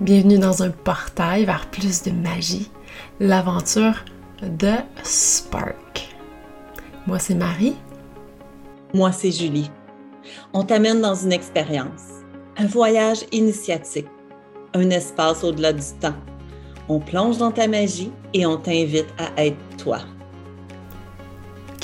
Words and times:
Bienvenue 0.00 0.38
dans 0.38 0.62
un 0.62 0.70
portail 0.70 1.44
vers 1.44 1.66
plus 1.70 2.04
de 2.04 2.12
magie, 2.12 2.70
l'aventure 3.18 4.04
de 4.40 4.74
Spark. 5.02 6.14
Moi, 7.08 7.18
c'est 7.18 7.34
Marie. 7.34 7.74
Moi, 8.94 9.10
c'est 9.10 9.32
Julie. 9.32 9.72
On 10.52 10.62
t'amène 10.62 11.00
dans 11.00 11.16
une 11.16 11.32
expérience, 11.32 12.22
un 12.58 12.66
voyage 12.66 13.24
initiatique, 13.32 14.06
un 14.72 14.88
espace 14.90 15.42
au-delà 15.42 15.72
du 15.72 15.82
temps. 16.00 16.14
On 16.88 17.00
plonge 17.00 17.38
dans 17.38 17.50
ta 17.50 17.66
magie 17.66 18.12
et 18.34 18.46
on 18.46 18.56
t'invite 18.56 19.12
à 19.18 19.44
être 19.44 19.58
toi. 19.78 19.98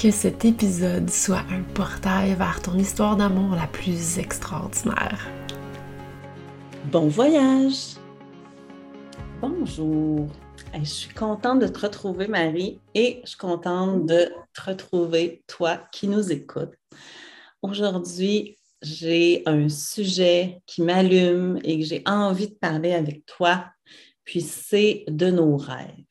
Que 0.01 0.13
cet 0.13 0.45
épisode 0.45 1.11
soit 1.11 1.43
un 1.51 1.63
portail 1.75 2.37
vers 2.37 2.63
ton 2.63 2.79
histoire 2.79 3.17
d'amour 3.17 3.57
la 3.57 3.67
plus 3.67 4.21
extraordinaire. 4.21 5.27
Bon 6.93 7.09
voyage! 7.09 7.97
Bonjour. 9.47 10.27
Je 10.73 10.85
suis 10.85 11.13
contente 11.13 11.59
de 11.59 11.67
te 11.67 11.81
retrouver, 11.81 12.29
Marie, 12.29 12.81
et 12.95 13.21
je 13.25 13.31
suis 13.31 13.39
contente 13.39 14.07
de 14.07 14.33
te 14.55 14.71
retrouver, 14.71 15.45
toi 15.47 15.77
qui 15.93 16.09
nous 16.09 16.33
écoutes. 16.33 16.73
Aujourd'hui, 17.61 18.57
j'ai 18.81 19.43
un 19.45 19.69
sujet 19.69 20.63
qui 20.65 20.81
m'allume 20.81 21.61
et 21.63 21.79
que 21.79 21.85
j'ai 21.85 22.03
envie 22.07 22.49
de 22.49 22.55
parler 22.55 22.95
avec 22.95 23.27
toi, 23.27 23.67
puis 24.25 24.41
c'est 24.41 25.05
de 25.09 25.31
nos 25.31 25.59
rêves. 25.59 26.07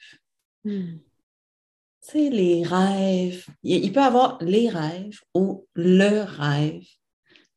Hmm. 0.63 0.99
Tu 2.01 2.11
sais, 2.11 2.29
les 2.29 2.61
rêves, 2.63 3.47
il 3.63 3.91
peut 3.91 3.99
y 3.99 4.03
avoir 4.03 4.37
les 4.41 4.69
rêves 4.69 5.21
ou 5.33 5.65
le 5.73 6.21
rêve, 6.21 6.85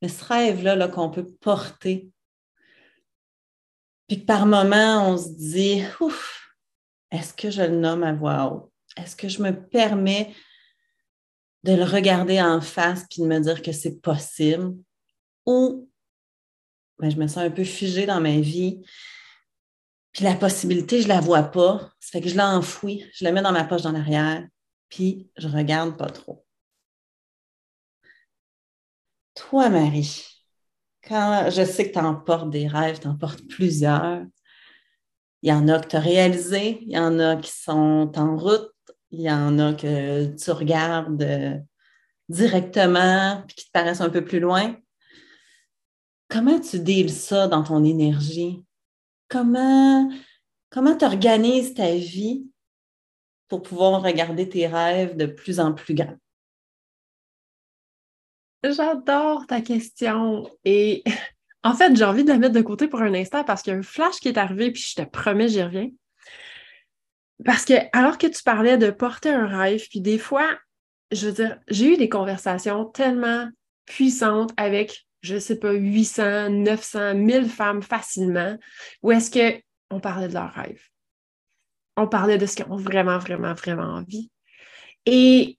mais 0.01 0.09
ce 0.09 0.25
rêve-là 0.25 0.75
-là, 0.75 0.89
qu'on 0.89 1.11
peut 1.11 1.27
porter 1.39 2.09
puis 4.07 4.17
par 4.17 4.45
moment, 4.45 5.09
on 5.09 5.17
se 5.17 5.29
dit, 5.29 5.83
ouf, 5.99 6.49
est-ce 7.11 7.33
que 7.33 7.49
je 7.49 7.61
le 7.61 7.77
nomme 7.77 8.03
à 8.03 8.13
voix 8.13 8.45
haute? 8.45 8.71
Est-ce 8.95 9.15
que 9.15 9.29
je 9.29 9.41
me 9.41 9.51
permets 9.51 10.33
de 11.63 11.73
le 11.73 11.83
regarder 11.83 12.41
en 12.41 12.61
face 12.61 13.05
puis 13.09 13.21
de 13.21 13.27
me 13.27 13.39
dire 13.39 13.61
que 13.61 13.71
c'est 13.71 13.99
possible? 13.99 14.75
Ou 15.45 15.89
ben, 16.99 17.11
je 17.11 17.17
me 17.17 17.27
sens 17.27 17.37
un 17.37 17.51
peu 17.51 17.63
figée 17.63 18.05
dans 18.05 18.21
ma 18.21 18.39
vie. 18.39 18.81
Puis 20.13 20.23
la 20.23 20.35
possibilité, 20.35 21.01
je 21.01 21.07
ne 21.07 21.13
la 21.13 21.19
vois 21.19 21.43
pas. 21.43 21.91
Ça 21.99 22.11
fait 22.11 22.21
que 22.21 22.29
je 22.29 22.37
l'enfouis, 22.37 23.05
je 23.13 23.23
la 23.23 23.31
mets 23.31 23.41
dans 23.41 23.51
ma 23.51 23.65
poche 23.65 23.83
dans 23.83 23.91
l'arrière, 23.91 24.47
puis 24.89 25.29
je 25.37 25.47
regarde 25.47 25.97
pas 25.97 26.09
trop. 26.09 26.45
Toi, 29.35 29.69
Marie, 29.69 30.36
quand 31.07 31.49
je 31.49 31.63
sais 31.63 31.89
que 31.89 31.93
tu 31.93 32.03
emportes 32.03 32.49
des 32.49 32.67
rêves, 32.67 32.99
tu 32.99 33.07
emportes 33.07 33.47
plusieurs, 33.47 34.23
il 35.41 35.49
y 35.49 35.53
en 35.53 35.67
a 35.67 35.79
que 35.79 35.87
tu 35.87 35.95
as 35.95 36.01
réalisés, 36.01 36.79
il 36.81 36.91
y 36.91 36.97
en 36.97 37.19
a 37.19 37.37
qui 37.37 37.51
sont 37.51 38.11
en 38.15 38.37
route, 38.37 38.73
il 39.11 39.21
y 39.21 39.31
en 39.31 39.57
a 39.59 39.73
que 39.73 40.35
tu 40.35 40.51
regardes 40.51 41.21
euh, 41.21 41.57
directement 42.27 43.43
et 43.43 43.53
qui 43.53 43.65
te 43.65 43.71
paraissent 43.71 44.01
un 44.01 44.09
peu 44.09 44.25
plus 44.25 44.39
loin. 44.39 44.75
Comment 46.29 46.59
tu 46.59 46.79
deals 46.79 47.11
ça 47.11 47.47
dans 47.47 47.63
ton 47.63 47.83
énergie? 47.85 48.65
Comment 49.29 50.09
comment 50.69 50.95
tu 50.97 51.05
organises 51.05 51.73
ta 51.73 51.95
vie 51.95 52.45
pour 53.47 53.61
pouvoir 53.61 54.01
regarder 54.01 54.49
tes 54.49 54.67
rêves 54.67 55.15
de 55.15 55.25
plus 55.25 55.59
en 55.59 55.73
plus 55.73 55.93
grands? 55.93 56.17
J'adore 58.71 59.47
ta 59.47 59.61
question. 59.61 60.49
Et 60.65 61.03
en 61.63 61.73
fait, 61.73 61.95
j'ai 61.95 62.03
envie 62.03 62.23
de 62.23 62.29
la 62.29 62.37
mettre 62.37 62.55
de 62.55 62.61
côté 62.61 62.87
pour 62.87 63.01
un 63.01 63.13
instant 63.13 63.43
parce 63.43 63.61
qu'il 63.61 63.73
y 63.73 63.75
a 63.75 63.79
un 63.79 63.83
flash 63.83 64.15
qui 64.19 64.27
est 64.27 64.37
arrivé, 64.37 64.71
puis 64.71 64.81
je 64.81 65.01
te 65.01 65.07
promets, 65.07 65.49
j'y 65.49 65.63
reviens. 65.63 65.89
Parce 67.45 67.65
que 67.65 67.73
alors 67.93 68.17
que 68.17 68.27
tu 68.27 68.41
parlais 68.43 68.77
de 68.77 68.89
porter 68.89 69.29
un 69.29 69.45
rêve, 69.45 69.85
puis 69.89 70.01
des 70.01 70.17
fois, 70.17 70.49
je 71.11 71.27
veux 71.27 71.33
dire, 71.33 71.59
j'ai 71.67 71.93
eu 71.93 71.97
des 71.97 72.09
conversations 72.09 72.85
tellement 72.85 73.47
puissantes 73.85 74.51
avec, 74.57 75.05
je 75.21 75.37
sais 75.37 75.59
pas, 75.59 75.71
800, 75.71 76.49
900, 76.49 77.15
1000 77.15 77.45
femmes 77.45 77.81
facilement, 77.81 78.57
où 79.03 79.11
est-ce 79.11 79.31
qu'on 79.31 79.99
parlait 79.99 80.27
de 80.27 80.33
leur 80.33 80.51
rêve. 80.51 80.81
On 81.95 82.07
parlait 82.07 82.37
de 82.37 82.45
ce 82.45 82.55
qu'elles 82.55 82.71
ont 82.71 82.77
vraiment, 82.77 83.17
vraiment, 83.17 83.53
vraiment 83.53 83.95
envie. 83.95 84.29
Et 85.05 85.57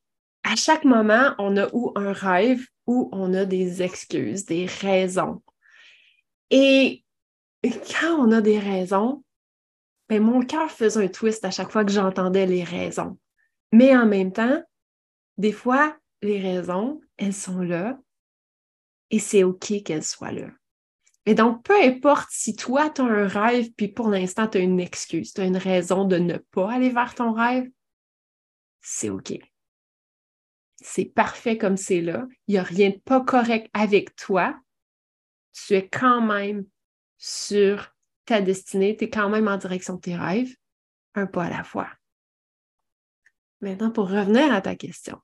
à 0.50 0.56
chaque 0.56 0.84
moment, 0.84 1.34
on 1.38 1.58
a 1.58 1.68
ou 1.74 1.92
un 1.94 2.12
rêve 2.12 2.66
où 2.86 3.10
on 3.12 3.34
a 3.34 3.44
des 3.44 3.82
excuses, 3.82 4.46
des 4.46 4.64
raisons. 4.64 5.42
Et 6.50 7.04
quand 7.62 8.16
on 8.18 8.32
a 8.32 8.40
des 8.40 8.58
raisons, 8.58 9.22
ben 10.08 10.22
mon 10.22 10.40
cœur 10.40 10.70
faisait 10.70 11.04
un 11.04 11.08
twist 11.08 11.44
à 11.44 11.50
chaque 11.50 11.70
fois 11.70 11.84
que 11.84 11.92
j'entendais 11.92 12.46
les 12.46 12.64
raisons. 12.64 13.18
Mais 13.72 13.94
en 13.94 14.06
même 14.06 14.32
temps, 14.32 14.62
des 15.36 15.52
fois, 15.52 15.94
les 16.22 16.40
raisons, 16.40 17.02
elles 17.18 17.34
sont 17.34 17.60
là 17.60 17.98
et 19.10 19.18
c'est 19.18 19.44
OK 19.44 19.82
qu'elles 19.84 20.02
soient 20.02 20.32
là. 20.32 20.48
Et 21.26 21.34
donc, 21.34 21.62
peu 21.62 21.78
importe 21.78 22.28
si 22.30 22.56
toi, 22.56 22.88
tu 22.88 23.02
as 23.02 23.04
un 23.04 23.28
rêve, 23.28 23.70
puis 23.76 23.88
pour 23.88 24.08
l'instant, 24.08 24.48
tu 24.48 24.56
as 24.56 24.62
une 24.62 24.80
excuse, 24.80 25.34
tu 25.34 25.42
as 25.42 25.44
une 25.44 25.58
raison 25.58 26.06
de 26.06 26.16
ne 26.16 26.38
pas 26.38 26.72
aller 26.72 26.88
vers 26.88 27.14
ton 27.14 27.34
rêve, 27.34 27.68
c'est 28.80 29.10
OK 29.10 29.38
c'est 30.80 31.06
parfait 31.06 31.58
comme 31.58 31.76
c'est 31.76 32.00
là. 32.00 32.26
Il 32.46 32.52
n'y 32.52 32.58
a 32.58 32.62
rien 32.62 32.90
de 32.90 32.98
pas 32.98 33.20
correct 33.20 33.68
avec 33.72 34.14
toi. 34.16 34.58
Tu 35.52 35.74
es 35.74 35.88
quand 35.88 36.20
même 36.20 36.64
sur 37.16 37.94
ta 38.24 38.40
destinée, 38.40 38.96
tu 38.96 39.04
es 39.04 39.10
quand 39.10 39.28
même 39.28 39.48
en 39.48 39.56
direction 39.56 39.94
de 39.94 40.00
tes 40.00 40.16
rêves, 40.16 40.54
un 41.14 41.26
pas 41.26 41.44
à 41.44 41.50
la 41.50 41.64
fois. 41.64 41.88
Maintenant, 43.60 43.90
pour 43.90 44.08
revenir 44.08 44.52
à 44.52 44.60
ta 44.60 44.76
question. 44.76 45.18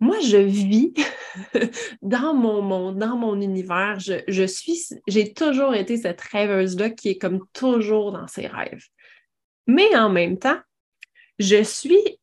Moi, 0.00 0.18
je 0.20 0.36
vis 0.36 0.92
dans 2.02 2.34
mon 2.34 2.60
monde, 2.60 2.98
dans 2.98 3.16
mon 3.16 3.40
univers. 3.40 3.98
Je, 3.98 4.46
suis, 4.46 4.82
j'ai 5.06 5.32
toujours 5.32 5.74
été 5.74 5.96
cette 5.96 6.20
rêveuse-là 6.20 6.90
qui 6.90 7.10
est 7.10 7.18
comme 7.18 7.46
toujours 7.52 8.12
dans 8.12 8.26
ses 8.26 8.46
rêves. 8.46 8.84
Mais 9.66 9.96
en 9.96 10.10
même 10.10 10.38
temps, 10.38 10.60
je 11.38 11.62
suis, 11.62 12.18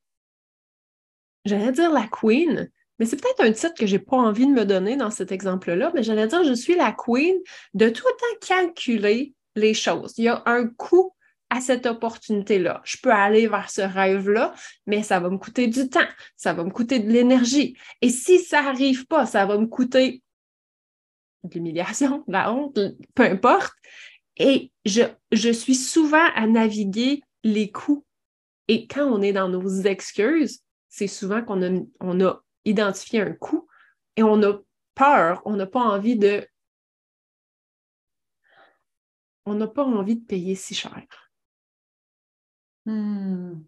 j'allais 1.45 1.71
dire 1.71 1.91
la 1.91 2.07
queen, 2.07 2.69
mais 2.99 3.05
c'est 3.05 3.21
peut-être 3.21 3.41
un 3.41 3.51
titre 3.51 3.73
que 3.73 3.87
je 3.87 3.95
n'ai 3.95 3.99
pas 3.99 4.17
envie 4.17 4.45
de 4.45 4.51
me 4.51 4.65
donner 4.65 4.95
dans 4.95 5.11
cet 5.11 5.31
exemple-là, 5.31 5.91
mais 5.93 6.03
j'allais 6.03 6.27
dire 6.27 6.43
je 6.43 6.53
suis 6.53 6.75
la 6.75 6.91
queen 6.91 7.35
de 7.73 7.89
tout 7.89 8.05
le 8.05 8.13
temps 8.13 8.47
calculer 8.47 9.33
les 9.55 9.73
choses. 9.73 10.13
Il 10.17 10.25
y 10.25 10.29
a 10.29 10.43
un 10.45 10.67
coût 10.67 11.13
à 11.49 11.61
cette 11.61 11.85
opportunité-là. 11.85 12.81
Je 12.83 12.97
peux 13.01 13.11
aller 13.11 13.47
vers 13.47 13.69
ce 13.69 13.81
rêve-là, 13.81 14.53
mais 14.87 15.03
ça 15.03 15.19
va 15.19 15.29
me 15.29 15.37
coûter 15.37 15.67
du 15.67 15.87
temps, 15.87 15.99
ça 16.35 16.53
va 16.53 16.63
me 16.63 16.71
coûter 16.71 16.99
de 16.99 17.11
l'énergie. 17.11 17.77
Et 18.01 18.09
si 18.09 18.39
ça 18.39 18.63
n'arrive 18.63 19.05
pas, 19.05 19.25
ça 19.25 19.45
va 19.45 19.57
me 19.57 19.67
coûter 19.67 20.23
de 21.43 21.53
l'humiliation, 21.53 22.23
de 22.27 22.33
la 22.33 22.51
honte, 22.51 22.79
peu 23.13 23.23
importe. 23.23 23.73
Et 24.37 24.71
je, 24.85 25.03
je 25.31 25.49
suis 25.49 25.75
souvent 25.75 26.25
à 26.35 26.47
naviguer 26.47 27.21
les 27.43 27.69
coûts 27.69 28.03
et 28.67 28.87
quand 28.87 29.05
on 29.05 29.21
est 29.21 29.33
dans 29.33 29.49
nos 29.49 29.81
excuses, 29.81 30.61
c'est 30.89 31.07
souvent 31.07 31.43
qu'on 31.43 31.61
a, 32.21 32.43
identifié 32.65 33.21
un 33.21 33.33
coût 33.33 33.67
et 34.15 34.23
on 34.23 34.41
a 34.43 34.59
peur, 34.95 35.41
on 35.45 35.55
n'a 35.55 35.65
pas 35.65 35.81
envie 35.81 36.17
de. 36.17 36.47
On 39.45 39.55
n'a 39.55 39.67
pas 39.67 39.83
envie 39.83 40.15
de 40.15 40.25
payer 40.25 40.55
si 40.55 40.73
cher. 40.73 41.05
Hmm. 42.85 43.63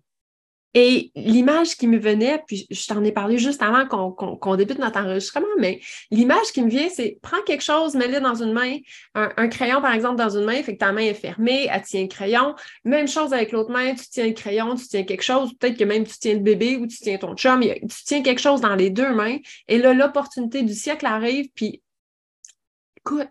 Et 0.77 1.11
l'image 1.15 1.77
qui 1.77 1.87
me 1.87 1.97
venait, 1.97 2.43
puis 2.45 2.67
je 2.69 2.87
t'en 2.87 3.01
ai 3.05 3.13
parlé 3.13 3.37
juste 3.37 3.61
avant 3.61 3.87
qu'on 3.87 4.55
débute 4.57 4.77
notre 4.77 4.99
enregistrement, 4.99 5.47
mais 5.57 5.79
l'image 6.11 6.51
qui 6.53 6.61
me 6.61 6.69
vient, 6.69 6.89
c'est 6.89 7.17
prends 7.21 7.41
quelque 7.45 7.63
chose, 7.63 7.95
mets-le 7.95 8.19
dans 8.19 8.35
une 8.35 8.51
main, 8.51 8.77
un, 9.13 9.47
crayon 9.47 9.81
par 9.81 9.93
exemple 9.93 10.17
dans 10.17 10.37
une 10.37 10.43
main, 10.43 10.61
fait 10.63 10.73
que 10.73 10.79
ta 10.79 10.91
main 10.91 11.03
est 11.03 11.13
fermée, 11.13 11.69
elle 11.71 11.81
tient 11.83 12.01
le 12.01 12.09
crayon. 12.09 12.55
Même 12.83 13.07
chose 13.07 13.31
avec 13.31 13.53
l'autre 13.53 13.71
main, 13.71 13.95
tu 13.95 14.03
tiens 14.09 14.27
le 14.27 14.33
crayon, 14.33 14.75
tu 14.75 14.85
tiens 14.85 15.03
quelque 15.03 15.23
chose, 15.23 15.53
peut-être 15.57 15.77
que 15.77 15.85
même 15.85 16.03
tu 16.03 16.17
tiens 16.19 16.33
le 16.33 16.41
bébé 16.41 16.75
ou 16.75 16.87
tu 16.87 16.97
tiens 16.97 17.17
ton 17.17 17.35
chum, 17.35 17.61
tu 17.61 18.03
tiens 18.03 18.21
quelque 18.21 18.41
chose 18.41 18.59
dans 18.59 18.75
les 18.75 18.89
deux 18.89 19.13
mains. 19.15 19.37
Et 19.69 19.77
là, 19.77 19.93
l'opportunité 19.93 20.61
du 20.61 20.73
siècle 20.73 21.05
arrive, 21.05 21.47
puis 21.55 21.81
écoute, 22.97 23.29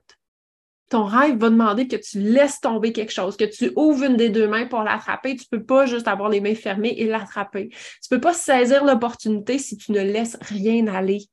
ton 0.94 1.06
rêve 1.06 1.38
va 1.38 1.50
demander 1.50 1.88
que 1.88 1.96
tu 1.96 2.20
laisses 2.20 2.60
tomber 2.60 2.92
quelque 2.92 3.10
chose, 3.10 3.36
que 3.36 3.44
tu 3.44 3.72
ouvres 3.74 4.04
une 4.04 4.16
des 4.16 4.28
deux 4.30 4.46
mains 4.46 4.66
pour 4.66 4.84
l'attraper. 4.84 5.34
Tu 5.34 5.46
ne 5.50 5.58
peux 5.58 5.64
pas 5.64 5.86
juste 5.86 6.06
avoir 6.06 6.28
les 6.28 6.40
mains 6.40 6.54
fermées 6.54 6.94
et 6.96 7.06
l'attraper. 7.06 7.70
Tu 7.70 7.76
ne 8.12 8.16
peux 8.16 8.20
pas 8.20 8.32
saisir 8.32 8.84
l'opportunité 8.84 9.58
si 9.58 9.76
tu 9.76 9.90
ne 9.90 10.00
laisses 10.00 10.38
rien 10.40 10.86
aller. 10.86 11.26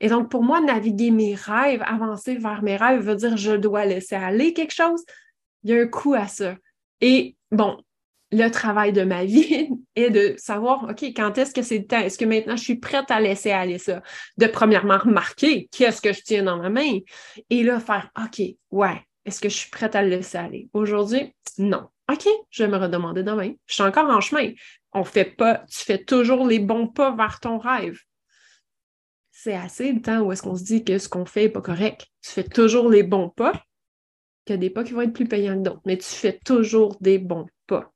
Et 0.00 0.08
donc, 0.08 0.28
pour 0.28 0.42
moi, 0.42 0.60
naviguer 0.60 1.12
mes 1.12 1.36
rêves, 1.36 1.84
avancer 1.86 2.34
vers 2.34 2.64
mes 2.64 2.76
rêves, 2.76 3.00
veut 3.00 3.14
dire 3.14 3.36
je 3.36 3.52
dois 3.52 3.84
laisser 3.84 4.16
aller 4.16 4.52
quelque 4.52 4.74
chose. 4.74 5.04
Il 5.62 5.70
y 5.70 5.78
a 5.78 5.82
un 5.82 5.86
coût 5.86 6.14
à 6.14 6.26
ça. 6.26 6.56
Et 7.00 7.36
bon, 7.52 7.78
le 8.32 8.48
travail 8.48 8.92
de 8.92 9.02
ma 9.02 9.24
vie 9.24 9.68
est 9.96 10.10
de 10.10 10.34
savoir, 10.38 10.84
OK, 10.84 11.02
quand 11.02 11.38
est-ce 11.38 11.54
que 11.54 11.62
c'est 11.62 11.78
le 11.78 11.86
temps? 11.86 12.00
Est-ce 12.00 12.18
que 12.18 12.24
maintenant 12.24 12.56
je 12.56 12.62
suis 12.62 12.76
prête 12.76 13.10
à 13.10 13.20
laisser 13.20 13.50
aller 13.50 13.78
ça? 13.78 14.02
De 14.36 14.46
premièrement 14.46 14.98
remarquer 14.98 15.68
qu'est-ce 15.72 16.00
que 16.00 16.12
je 16.12 16.22
tiens 16.22 16.42
dans 16.42 16.58
ma 16.58 16.70
main 16.70 16.98
et 17.50 17.62
là 17.62 17.80
faire, 17.80 18.10
OK, 18.18 18.42
ouais, 18.70 19.02
est-ce 19.24 19.40
que 19.40 19.48
je 19.48 19.56
suis 19.56 19.70
prête 19.70 19.94
à 19.94 20.02
le 20.02 20.08
laisser 20.08 20.38
aller? 20.38 20.68
Aujourd'hui, 20.72 21.32
non. 21.58 21.88
OK, 22.10 22.28
je 22.50 22.62
vais 22.62 22.70
me 22.70 22.76
redemander 22.76 23.24
demain. 23.24 23.52
Je 23.66 23.74
suis 23.74 23.82
encore 23.82 24.08
en 24.08 24.20
chemin. 24.20 24.52
On 24.92 25.02
fait 25.02 25.24
pas, 25.24 25.64
tu 25.68 25.78
fais 25.78 25.98
toujours 25.98 26.46
les 26.46 26.60
bons 26.60 26.86
pas 26.86 27.14
vers 27.14 27.40
ton 27.40 27.58
rêve. 27.58 27.98
C'est 29.32 29.54
assez 29.54 29.92
le 29.92 30.00
temps 30.00 30.20
où 30.20 30.32
est-ce 30.32 30.42
qu'on 30.42 30.56
se 30.56 30.64
dit 30.64 30.84
que 30.84 30.98
ce 30.98 31.08
qu'on 31.08 31.26
fait 31.26 31.42
n'est 31.42 31.48
pas 31.48 31.60
correct. 31.60 32.06
Tu 32.22 32.30
fais 32.30 32.44
toujours 32.44 32.88
les 32.88 33.02
bons 33.02 33.28
pas, 33.28 33.52
qu'il 34.44 34.54
y 34.54 34.58
a 34.58 34.58
des 34.58 34.70
pas 34.70 34.84
qui 34.84 34.92
vont 34.92 35.02
être 35.02 35.12
plus 35.12 35.26
payants 35.26 35.56
que 35.56 35.68
d'autres, 35.68 35.82
mais 35.84 35.98
tu 35.98 36.08
fais 36.08 36.38
toujours 36.44 36.96
des 37.00 37.18
bons 37.18 37.46
pas. 37.66 37.92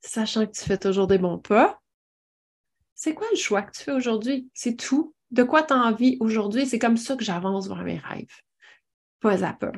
Sachant 0.00 0.46
que 0.46 0.52
tu 0.52 0.64
fais 0.64 0.78
toujours 0.78 1.06
des 1.06 1.18
bons 1.18 1.38
pas, 1.38 1.80
c'est 2.94 3.14
quoi 3.14 3.26
le 3.30 3.36
choix 3.36 3.62
que 3.62 3.72
tu 3.72 3.82
fais 3.82 3.92
aujourd'hui? 3.92 4.50
C'est 4.54 4.76
tout? 4.76 5.14
De 5.30 5.42
quoi 5.42 5.62
tu 5.62 5.72
as 5.72 5.78
envie 5.78 6.16
aujourd'hui? 6.20 6.66
C'est 6.66 6.78
comme 6.78 6.96
ça 6.96 7.16
que 7.16 7.24
j'avance 7.24 7.68
vers 7.68 7.82
mes 7.82 7.98
rêves. 7.98 8.26
Pas 9.20 9.44
à 9.44 9.52
pas. 9.52 9.72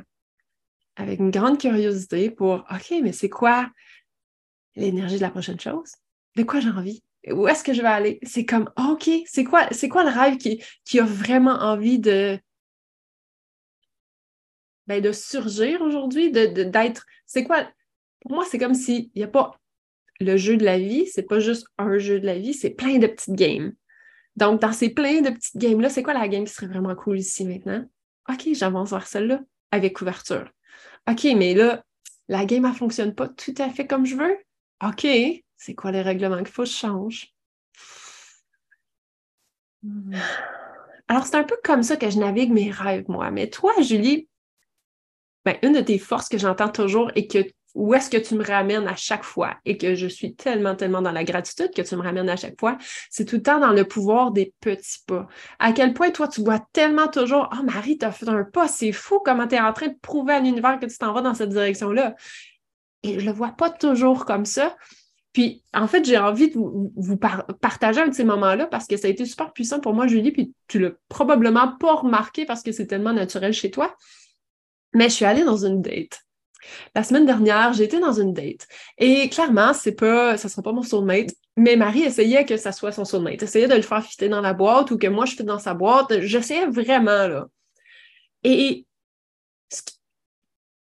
Avec 0.96 1.20
une 1.20 1.30
grande 1.30 1.58
curiosité 1.58 2.30
pour 2.30 2.64
OK, 2.70 2.94
mais 3.02 3.12
c'est 3.12 3.28
quoi 3.28 3.70
l'énergie 4.74 5.16
de 5.16 5.20
la 5.20 5.30
prochaine 5.30 5.60
chose? 5.60 5.92
De 6.36 6.42
quoi 6.42 6.60
j'ai 6.60 6.70
envie? 6.70 7.02
Où 7.30 7.46
est-ce 7.46 7.62
que 7.62 7.72
je 7.72 7.82
vais 7.82 7.88
aller? 7.88 8.18
C'est 8.24 8.44
comme 8.44 8.70
OK, 8.76 9.08
c'est 9.26 9.44
quoi, 9.44 9.68
c'est 9.70 9.88
quoi 9.88 10.02
le 10.02 10.10
rêve 10.10 10.36
qui, 10.36 10.98
a 10.98 11.04
vraiment 11.04 11.54
envie 11.60 11.98
de, 11.98 12.38
ben, 14.86 15.12
surgir 15.12 15.80
aujourd'hui, 15.82 16.32
c'est 17.26 17.44
quoi? 17.44 17.68
Pour 18.20 18.32
moi, 18.32 18.44
c'est 18.50 18.58
comme 18.58 18.74
s'il 18.74 19.10
n'y 19.14 19.22
a 19.22 19.28
pas 19.28 19.61
le 20.22 20.36
jeu 20.36 20.56
de 20.56 20.64
la 20.64 20.78
vie, 20.78 21.06
c'est 21.06 21.22
pas 21.22 21.38
juste 21.38 21.66
un 21.78 21.98
jeu 21.98 22.20
de 22.20 22.26
la 22.26 22.38
vie, 22.38 22.54
c'est 22.54 22.70
plein 22.70 22.98
de 22.98 23.06
petites 23.06 23.34
games. 23.34 23.72
Donc, 24.36 24.60
dans 24.60 24.72
ces 24.72 24.90
plein 24.90 25.20
de 25.20 25.30
petites 25.30 25.56
games-là, 25.56 25.88
c'est 25.88 26.02
quoi 26.02 26.14
la 26.14 26.28
game 26.28 26.44
qui 26.44 26.52
serait 26.52 26.66
vraiment 26.66 26.94
cool 26.94 27.18
ici 27.18 27.44
maintenant? 27.44 27.84
OK, 28.30 28.48
j'avance 28.52 28.90
vers 28.90 29.06
celle-là 29.06 29.40
avec 29.70 29.96
couverture. 29.96 30.50
OK, 31.10 31.24
mais 31.36 31.54
là, 31.54 31.84
la 32.28 32.44
game, 32.44 32.64
elle 32.64 32.72
ne 32.72 32.76
fonctionne 32.76 33.14
pas 33.14 33.28
tout 33.28 33.54
à 33.58 33.68
fait 33.68 33.86
comme 33.86 34.06
je 34.06 34.16
veux? 34.16 34.36
OK, 34.82 35.06
c'est 35.56 35.74
quoi 35.74 35.92
les 35.92 36.02
règlements 36.02 36.38
qu'il 36.38 36.48
faut 36.48 36.62
que 36.62 36.68
je 36.68 36.74
change? 36.74 37.28
Hmm. 39.82 40.14
Alors, 41.08 41.26
c'est 41.26 41.36
un 41.36 41.44
peu 41.44 41.56
comme 41.62 41.82
ça 41.82 41.96
que 41.96 42.08
je 42.08 42.18
navigue 42.18 42.52
mes 42.52 42.70
rêves, 42.70 43.04
moi. 43.08 43.30
Mais 43.30 43.50
toi, 43.50 43.72
Julie, 43.80 44.28
ben, 45.44 45.58
une 45.62 45.72
de 45.72 45.80
tes 45.80 45.98
forces 45.98 46.28
que 46.28 46.38
j'entends 46.38 46.68
toujours 46.68 47.10
et 47.16 47.26
que 47.26 47.38
où 47.74 47.94
est-ce 47.94 48.10
que 48.10 48.16
tu 48.16 48.34
me 48.34 48.44
ramènes 48.44 48.86
à 48.86 48.96
chaque 48.96 49.24
fois? 49.24 49.56
Et 49.64 49.76
que 49.78 49.94
je 49.94 50.06
suis 50.06 50.34
tellement, 50.34 50.74
tellement 50.74 51.02
dans 51.02 51.12
la 51.12 51.24
gratitude 51.24 51.70
que 51.74 51.82
tu 51.82 51.96
me 51.96 52.02
ramènes 52.02 52.28
à 52.28 52.36
chaque 52.36 52.58
fois, 52.58 52.76
c'est 53.10 53.24
tout 53.24 53.36
le 53.36 53.42
temps 53.42 53.60
dans 53.60 53.72
le 53.72 53.84
pouvoir 53.84 54.30
des 54.30 54.52
petits 54.60 54.98
pas. 55.06 55.26
À 55.58 55.72
quel 55.72 55.94
point 55.94 56.10
toi, 56.10 56.28
tu 56.28 56.42
vois 56.42 56.60
tellement 56.72 57.08
toujours, 57.08 57.48
oh 57.52 57.62
Marie, 57.64 57.98
tu 57.98 58.04
as 58.04 58.12
fait 58.12 58.28
un 58.28 58.44
pas, 58.44 58.68
c'est 58.68 58.92
fou 58.92 59.20
comment 59.24 59.46
tu 59.46 59.54
es 59.54 59.60
en 59.60 59.72
train 59.72 59.88
de 59.88 59.96
prouver 60.00 60.34
à 60.34 60.40
l'univers 60.40 60.78
que 60.78 60.86
tu 60.86 60.98
t'en 60.98 61.12
vas 61.12 61.22
dans 61.22 61.34
cette 61.34 61.50
direction-là. 61.50 62.14
Et 63.02 63.18
je 63.18 63.26
le 63.26 63.32
vois 63.32 63.52
pas 63.52 63.70
toujours 63.70 64.24
comme 64.24 64.44
ça. 64.44 64.76
Puis, 65.32 65.64
en 65.72 65.86
fait, 65.86 66.04
j'ai 66.04 66.18
envie 66.18 66.50
de 66.50 66.58
vous, 66.58 67.16
partager 67.16 68.02
un 68.02 68.08
de 68.08 68.14
ces 68.14 68.24
moments-là 68.24 68.66
parce 68.66 68.86
que 68.86 68.98
ça 68.98 69.08
a 69.08 69.10
été 69.10 69.24
super 69.24 69.52
puissant 69.52 69.80
pour 69.80 69.94
moi, 69.94 70.06
Julie, 70.06 70.30
puis 70.30 70.52
tu 70.68 70.78
l'as 70.78 70.90
probablement 71.08 71.74
pas 71.78 71.94
remarqué 71.94 72.44
parce 72.44 72.62
que 72.62 72.70
c'est 72.70 72.86
tellement 72.86 73.14
naturel 73.14 73.54
chez 73.54 73.70
toi. 73.70 73.96
Mais 74.92 75.08
je 75.08 75.14
suis 75.14 75.24
allée 75.24 75.44
dans 75.44 75.64
une 75.64 75.80
date. 75.80 76.20
La 76.94 77.02
semaine 77.02 77.26
dernière, 77.26 77.72
j'étais 77.72 78.00
dans 78.00 78.12
une 78.12 78.32
date. 78.32 78.66
Et 78.98 79.28
clairement, 79.28 79.72
c'est 79.74 79.92
pas, 79.92 80.36
ça 80.36 80.48
sera 80.48 80.62
pas 80.62 80.72
mon 80.72 80.82
soulmate, 80.82 81.30
mais 81.56 81.76
Marie 81.76 82.02
essayait 82.02 82.44
que 82.44 82.56
ça 82.56 82.72
soit 82.72 82.92
son 82.92 83.04
soulmate. 83.04 83.42
Essayait 83.42 83.68
de 83.68 83.74
le 83.74 83.82
faire 83.82 84.04
fitter 84.04 84.28
dans 84.28 84.40
la 84.40 84.54
boîte 84.54 84.90
ou 84.90 84.98
que 84.98 85.06
moi 85.06 85.26
je 85.26 85.32
fitte 85.32 85.42
dans 85.46 85.58
sa 85.58 85.74
boîte. 85.74 86.20
J'essayais 86.20 86.66
vraiment, 86.66 87.28
là. 87.28 87.46
Et 88.44 88.86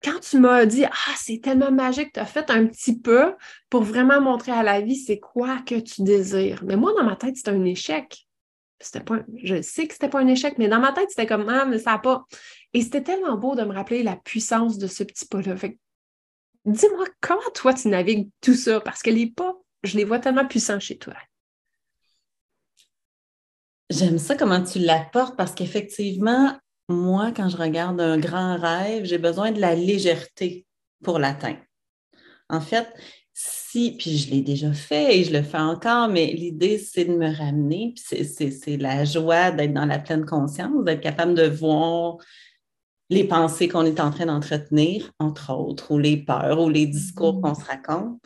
quand 0.03 0.19
tu 0.19 0.39
m'as 0.39 0.65
dit 0.65 0.85
Ah, 0.85 1.13
c'est 1.17 1.39
tellement 1.41 1.71
magique, 1.71 2.13
tu 2.13 2.19
as 2.19 2.25
fait 2.25 2.49
un 2.49 2.67
petit 2.67 2.99
peu 2.99 3.35
pour 3.69 3.83
vraiment 3.83 4.19
montrer 4.21 4.51
à 4.51 4.63
la 4.63 4.81
vie 4.81 4.95
c'est 4.95 5.19
quoi 5.19 5.59
que 5.65 5.79
tu 5.79 6.03
désires. 6.03 6.63
Mais 6.65 6.75
moi, 6.75 6.93
dans 6.97 7.03
ma 7.03 7.15
tête, 7.15 7.37
c'était 7.37 7.51
un 7.51 7.65
échec. 7.65 8.27
C'était 8.79 9.03
pas, 9.03 9.19
je 9.41 9.61
sais 9.61 9.87
que 9.87 9.93
c'était 9.93 10.09
pas 10.09 10.19
un 10.19 10.27
échec, 10.27 10.57
mais 10.57 10.67
dans 10.67 10.79
ma 10.79 10.91
tête, 10.91 11.09
c'était 11.09 11.27
comme 11.27 11.47
Ah, 11.49 11.65
mais 11.65 11.79
ça 11.79 11.91
n'a 11.91 11.99
pas. 11.99 12.25
Et 12.73 12.81
c'était 12.81 13.03
tellement 13.03 13.37
beau 13.37 13.55
de 13.55 13.63
me 13.63 13.73
rappeler 13.73 14.03
la 14.03 14.15
puissance 14.15 14.77
de 14.77 14.87
ce 14.87 15.03
petit 15.03 15.25
pas-là. 15.25 15.55
Dis-moi, 16.65 17.05
comment 17.21 17.41
toi 17.53 17.73
tu 17.73 17.87
navigues 17.89 18.29
tout 18.41 18.55
ça? 18.55 18.81
Parce 18.81 19.01
que 19.01 19.09
les 19.09 19.27
pas, 19.27 19.53
je 19.83 19.97
les 19.97 20.05
vois 20.05 20.19
tellement 20.19 20.47
puissants 20.47 20.79
chez 20.79 20.97
toi. 20.97 21.13
J'aime 23.89 24.17
ça 24.17 24.35
comment 24.35 24.63
tu 24.63 24.79
l'apportes 24.79 25.37
parce 25.37 25.53
qu'effectivement, 25.53 26.57
moi, 26.89 27.31
quand 27.31 27.49
je 27.49 27.57
regarde 27.57 27.99
un 28.01 28.17
grand 28.17 28.57
rêve, 28.57 29.05
j'ai 29.05 29.17
besoin 29.17 29.51
de 29.51 29.59
la 29.59 29.75
légèreté 29.75 30.65
pour 31.03 31.19
l'atteindre. 31.19 31.59
En 32.49 32.61
fait, 32.61 32.87
puis 33.73 34.17
je 34.17 34.29
l'ai 34.29 34.41
déjà 34.41 34.71
fait 34.73 35.17
et 35.17 35.23
je 35.23 35.33
le 35.33 35.41
fais 35.41 35.57
encore, 35.57 36.07
mais 36.07 36.27
l'idée, 36.27 36.77
c'est 36.77 37.05
de 37.05 37.15
me 37.15 37.35
ramener. 37.35 37.93
C'est 37.97 38.77
la 38.77 39.03
joie 39.05 39.51
d'être 39.51 39.73
dans 39.73 39.85
la 39.85 39.99
pleine 39.99 40.25
conscience, 40.25 40.83
d'être 40.85 41.01
capable 41.01 41.33
de 41.33 41.47
voir 41.47 42.17
les 43.09 43.23
pensées 43.23 43.67
qu'on 43.67 43.85
est 43.85 43.99
en 43.99 44.11
train 44.11 44.27
d'entretenir, 44.27 45.11
entre 45.19 45.53
autres, 45.53 45.91
ou 45.91 45.97
les 45.97 46.17
peurs, 46.17 46.61
ou 46.61 46.69
les 46.69 46.85
discours 46.85 47.41
qu'on 47.41 47.55
se 47.55 47.65
raconte. 47.65 48.19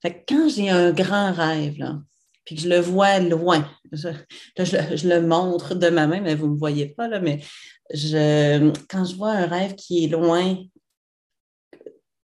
Fait 0.00 0.24
quand 0.28 0.48
j'ai 0.48 0.68
un 0.70 0.90
grand 0.92 1.32
rêve, 1.32 1.78
là, 1.78 2.00
puis 2.44 2.56
que 2.56 2.62
je 2.62 2.68
le 2.68 2.80
vois 2.80 3.20
loin, 3.20 3.68
je, 3.92 4.08
le 5.06 5.20
montre 5.20 5.74
de 5.74 5.88
ma 5.88 6.06
main, 6.06 6.20
mais 6.20 6.34
vous 6.34 6.46
ne 6.46 6.52
me 6.52 6.58
voyez 6.58 6.86
pas, 6.86 7.08
là, 7.08 7.20
mais 7.20 7.40
je, 7.92 8.72
quand 8.88 9.04
je 9.04 9.14
vois 9.14 9.30
un 9.30 9.46
rêve 9.46 9.74
qui 9.74 10.04
est 10.04 10.08
loin, 10.08 10.56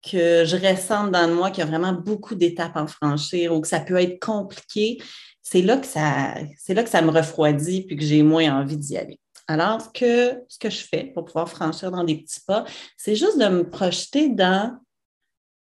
que 0.10 0.46
je 0.46 0.56
ressente 0.56 1.12
dans 1.12 1.28
moi 1.34 1.52
qu'il 1.52 1.64
y 1.64 1.68
a 1.68 1.70
vraiment 1.70 1.94
beaucoup 1.94 2.36
d'étapes 2.36 2.78
à 2.78 2.88
franchir 2.88 3.54
ou 3.54 3.62
que 3.62 3.68
ça 3.68 3.80
peut 3.80 4.02
être 4.02 4.20
compliqué, 4.20 5.02
c'est 5.42 5.62
là 5.62 5.78
que 5.78 5.88
ça, 5.88 6.36
c'est 6.58 6.74
là 6.74 6.84
que 6.84 6.90
ça 6.90 7.02
me 7.02 7.10
refroidit 7.10 7.84
puis 7.84 7.96
que 7.96 8.04
j'ai 8.04 8.24
moins 8.24 8.60
envie 8.60 8.78
d'y 8.78 8.98
aller. 8.98 9.20
Alors 9.48 9.94
que 9.94 10.42
ce 10.50 10.60
que 10.60 10.70
je 10.70 10.84
fais 10.84 11.06
pour 11.14 11.26
pouvoir 11.26 11.50
franchir 11.50 11.90
dans 11.92 12.04
des 12.04 12.18
petits 12.18 12.42
pas, 12.46 12.66
c'est 12.98 13.16
juste 13.16 13.40
de 13.40 13.48
me 13.48 13.70
projeter 13.70 14.30
dans 14.30 14.78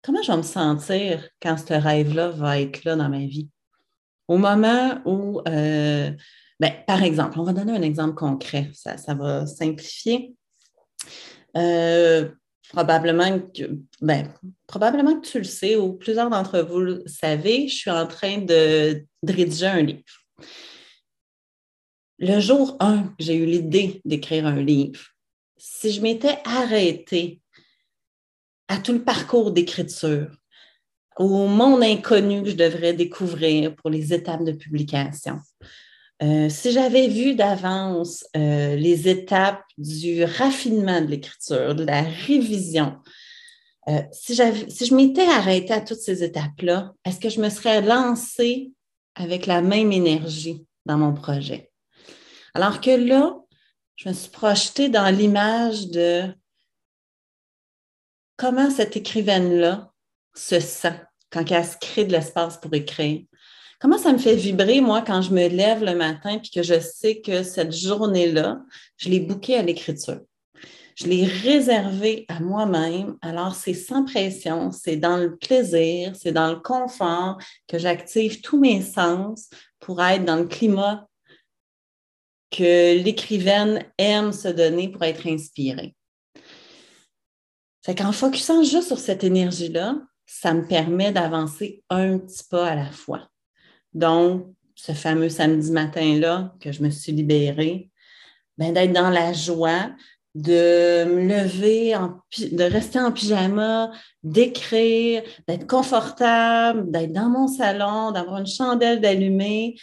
comment 0.01 0.21
je 0.23 0.31
vais 0.31 0.37
me 0.37 0.43
sentir 0.43 1.27
quand 1.41 1.57
ce 1.57 1.73
rêve-là 1.73 2.29
va 2.29 2.59
être 2.59 2.83
là 2.83 2.95
dans 2.95 3.09
ma 3.09 3.25
vie. 3.25 3.49
Au 4.27 4.37
moment 4.37 4.99
où, 5.05 5.41
euh, 5.47 6.11
ben, 6.59 6.73
par 6.87 7.03
exemple, 7.03 7.39
on 7.39 7.43
va 7.43 7.53
donner 7.53 7.73
un 7.73 7.81
exemple 7.81 8.15
concret, 8.15 8.71
ça, 8.73 9.13
va 9.13 9.45
simplifier. 9.45 10.35
Euh, 11.57 12.29
probablement 12.69 13.39
que, 13.39 13.63
ben, 14.01 14.33
probablement 14.67 15.19
que 15.19 15.27
tu 15.27 15.37
le 15.37 15.43
sais 15.43 15.75
ou 15.75 15.93
plusieurs 15.93 16.29
d'entre 16.29 16.59
vous 16.59 16.79
le 16.79 17.03
savez, 17.05 17.67
je 17.67 17.75
suis 17.75 17.91
en 17.91 18.07
train 18.07 18.39
de 18.39 19.05
rédiger 19.27 19.67
un 19.67 19.81
livre. 19.81 20.03
Le 22.17 22.39
jour 22.39 22.77
1 22.79 23.13
j'ai 23.19 23.35
eu 23.35 23.45
l'idée 23.45 24.01
d'écrire 24.05 24.45
un 24.47 24.61
livre, 24.61 25.01
si 25.57 25.91
je 25.91 26.01
m'étais 26.01 26.39
arrêtée 26.45 27.41
à 28.67 28.77
tout 28.77 28.93
le 28.93 29.03
parcours 29.03 29.51
d'écriture, 29.51 30.35
au 31.17 31.47
monde 31.47 31.83
inconnu 31.83 32.43
que 32.43 32.49
je 32.49 32.55
devrais 32.55 32.93
découvrir 32.93 33.75
pour 33.75 33.89
les 33.89 34.13
étapes 34.13 34.43
de 34.43 34.51
publication, 34.51 35.39
euh, 36.23 36.49
si 36.49 36.71
j'avais 36.71 37.07
vu 37.07 37.35
d'avance 37.35 38.25
euh, 38.37 38.75
les 38.75 39.09
étapes 39.09 39.63
du 39.77 40.23
raffinement 40.23 41.01
de 41.01 41.07
l'écriture, 41.07 41.75
de 41.75 41.83
la 41.83 42.01
révision, 42.03 42.97
euh, 43.89 44.01
si, 44.11 44.35
si 44.35 44.85
je 44.85 44.95
m'étais 44.95 45.27
arrêtée 45.27 45.73
à 45.73 45.81
toutes 45.81 45.99
ces 45.99 46.23
étapes-là, 46.23 46.93
est-ce 47.03 47.19
que 47.19 47.29
je 47.29 47.41
me 47.41 47.49
serais 47.49 47.81
lancée 47.81 48.71
avec 49.15 49.45
la 49.45 49.61
même 49.61 49.91
énergie 49.91 50.65
dans 50.85 50.97
mon 50.97 51.13
projet? 51.13 51.71
Alors 52.53 52.79
que 52.79 52.91
là, 52.91 53.37
je 53.97 54.09
me 54.09 54.13
suis 54.13 54.31
projetée 54.31 54.89
dans 54.89 55.13
l'image 55.13 55.87
de 55.87 56.33
comment 58.37 58.69
cette 58.69 58.95
écrivaine-là 58.95 59.91
se 60.33 60.59
sent 60.59 60.99
quand 61.29 61.51
elle 61.51 61.65
se 61.65 61.77
crée 61.77 62.05
de 62.05 62.13
l'espace 62.13 62.57
pour 62.57 62.73
écrire. 62.73 63.25
Comment 63.85 63.99
ça 63.99 64.13
me 64.13 64.17
fait 64.17 64.35
vibrer, 64.35 64.81
moi, 64.81 65.03
quand 65.03 65.21
je 65.21 65.31
me 65.31 65.47
lève 65.47 65.83
le 65.83 65.93
matin 65.93 66.39
et 66.39 66.41
que 66.41 66.63
je 66.63 66.79
sais 66.79 67.21
que 67.21 67.43
cette 67.43 67.71
journée-là, 67.71 68.63
je 68.97 69.09
l'ai 69.09 69.19
bouquée 69.19 69.57
à 69.57 69.61
l'écriture? 69.61 70.21
Je 70.95 71.05
l'ai 71.05 71.23
réservée 71.23 72.25
à 72.27 72.39
moi-même. 72.39 73.15
Alors, 73.21 73.53
c'est 73.53 73.75
sans 73.75 74.03
pression, 74.03 74.71
c'est 74.71 74.95
dans 74.95 75.17
le 75.17 75.37
plaisir, 75.37 76.15
c'est 76.15 76.31
dans 76.31 76.49
le 76.49 76.59
confort 76.59 77.37
que 77.67 77.77
j'active 77.77 78.41
tous 78.41 78.59
mes 78.59 78.81
sens 78.81 79.51
pour 79.79 80.01
être 80.01 80.25
dans 80.25 80.37
le 80.37 80.47
climat 80.47 81.07
que 82.49 82.97
l'écrivaine 83.03 83.85
aime 83.99 84.31
se 84.31 84.47
donner 84.47 84.89
pour 84.89 85.03
être 85.03 85.27
inspirée. 85.27 85.95
Fait 87.85 87.93
qu'en 87.93 88.11
focusant 88.11 88.63
juste 88.63 88.87
sur 88.87 88.97
cette 88.97 89.23
énergie-là, 89.23 89.99
ça 90.25 90.55
me 90.55 90.67
permet 90.67 91.11
d'avancer 91.11 91.83
un 91.91 92.17
petit 92.17 92.45
pas 92.49 92.69
à 92.69 92.75
la 92.75 92.89
fois. 92.89 93.29
Donc, 93.95 94.45
ce 94.75 94.91
fameux 94.91 95.29
samedi 95.29 95.71
matin-là 95.71 96.53
que 96.59 96.71
je 96.71 96.83
me 96.83 96.89
suis 96.89 97.13
libérée, 97.13 97.89
ben, 98.57 98.73
d'être 98.73 98.93
dans 98.93 99.09
la 99.09 99.33
joie 99.33 99.89
de 100.35 101.05
me 101.05 101.29
lever, 101.29 101.95
de 102.51 102.63
rester 102.63 102.99
en 102.99 103.13
pyjama, 103.13 103.91
d'écrire, 104.21 105.23
d'être 105.47 105.65
confortable, 105.65 106.91
d'être 106.91 107.13
dans 107.13 107.29
mon 107.29 107.47
salon, 107.47 108.11
d'avoir 108.11 108.39
une 108.39 108.47
chandelle 108.47 108.99
d'allumer. 108.99 109.75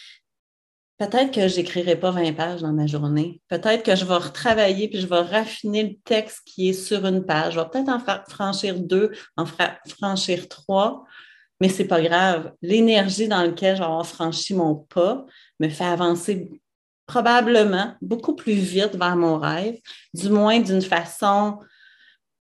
Peut-être 0.98 1.32
que 1.32 1.48
je 1.48 1.56
n'écrirai 1.56 1.96
pas 1.96 2.10
20 2.10 2.34
pages 2.34 2.60
dans 2.60 2.74
ma 2.74 2.86
journée. 2.86 3.40
Peut-être 3.48 3.82
que 3.82 3.96
je 3.96 4.04
vais 4.04 4.14
retravailler 4.14 4.88
puis 4.88 5.00
je 5.00 5.06
vais 5.06 5.20
raffiner 5.20 5.84
le 5.84 5.94
texte 6.04 6.42
qui 6.44 6.68
est 6.68 6.74
sur 6.74 7.06
une 7.06 7.24
page. 7.24 7.54
Je 7.54 7.60
vais 7.60 7.66
peut-être 7.72 7.88
en 7.88 7.98
franchir 8.28 8.78
deux, 8.78 9.10
en 9.38 9.46
franchir 9.46 10.48
trois, 10.48 11.04
mais 11.62 11.68
ce 11.68 11.82
n'est 11.82 11.88
pas 11.88 12.02
grave. 12.02 12.54
L'énergie 12.60 13.28
dans 13.28 13.40
laquelle 13.40 13.80
avoir 13.80 14.04
franchi 14.04 14.52
mon 14.52 14.74
pas 14.74 15.24
me 15.60 15.68
fait 15.68 15.84
avancer 15.84 16.50
probablement 17.06 17.94
beaucoup 18.02 18.34
plus 18.34 18.54
vite 18.54 18.96
vers 18.96 19.14
mon 19.14 19.38
rêve, 19.38 19.78
du 20.12 20.28
moins 20.28 20.58
d'une 20.58 20.82
façon 20.82 21.60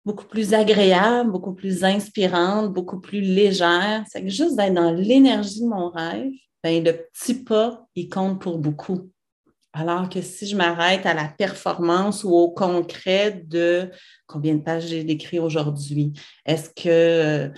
beaucoup 0.04 0.26
plus 0.26 0.54
agréable, 0.54 1.32
beaucoup 1.32 1.54
plus 1.54 1.86
inspirante, 1.86 2.74
beaucoup 2.74 3.00
plus 3.00 3.22
légère. 3.22 4.04
C'est 4.12 4.22
que 4.22 4.28
juste 4.28 4.58
d'être 4.58 4.74
dans 4.74 4.92
l'énergie 4.92 5.62
de 5.62 5.68
mon 5.68 5.92
rêve, 5.92 6.34
bien, 6.62 6.82
le 6.82 6.92
petit 7.14 7.36
pas, 7.36 7.88
il 7.96 8.10
compte 8.10 8.42
pour 8.42 8.58
beaucoup. 8.58 9.10
Alors 9.72 10.10
que 10.10 10.22
si 10.22 10.46
je 10.46 10.58
m'arrête 10.58 11.06
à 11.06 11.14
la 11.14 11.30
performance 11.30 12.26
ou 12.26 12.32
au 12.32 12.50
concret 12.50 13.44
de 13.48 13.90
combien 14.28 14.56
de 14.56 14.62
pages 14.62 14.88
j'ai 14.88 15.06
décrit 15.06 15.40
aujourd'hui, 15.40 16.12
est-ce 16.46 16.70
que 16.70 17.54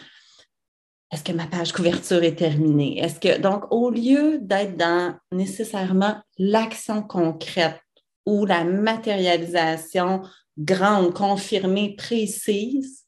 est-ce 1.12 1.24
que 1.24 1.32
ma 1.32 1.48
page 1.48 1.72
couverture 1.72 2.24
est 2.24 2.36
terminée? 2.36 3.00
Est-ce 3.00 3.20
que, 3.20 3.40
donc, 3.40 3.64
au 3.72 3.90
lieu 3.90 4.40
d'être 4.42 4.76
dans 4.76 5.18
nécessairement 5.32 6.22
l'action 6.38 7.02
concrète 7.02 7.80
ou 8.26 8.46
la 8.46 8.66
matérialisation 8.66 10.22
grande, 10.58 11.14
confirmée, 11.14 11.96
précise, 11.96 13.06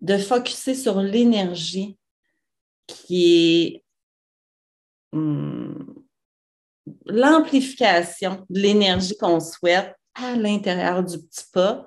de 0.00 0.16
focuser 0.16 0.74
sur 0.74 1.00
l'énergie 1.00 1.98
qui 2.86 3.82
est 3.82 3.84
hum, 5.12 6.04
l'amplification 7.06 8.46
de 8.48 8.60
l'énergie 8.60 9.16
qu'on 9.18 9.40
souhaite 9.40 9.94
à 10.14 10.36
l'intérieur 10.36 11.02
du 11.02 11.18
petit 11.18 11.44
pas, 11.52 11.86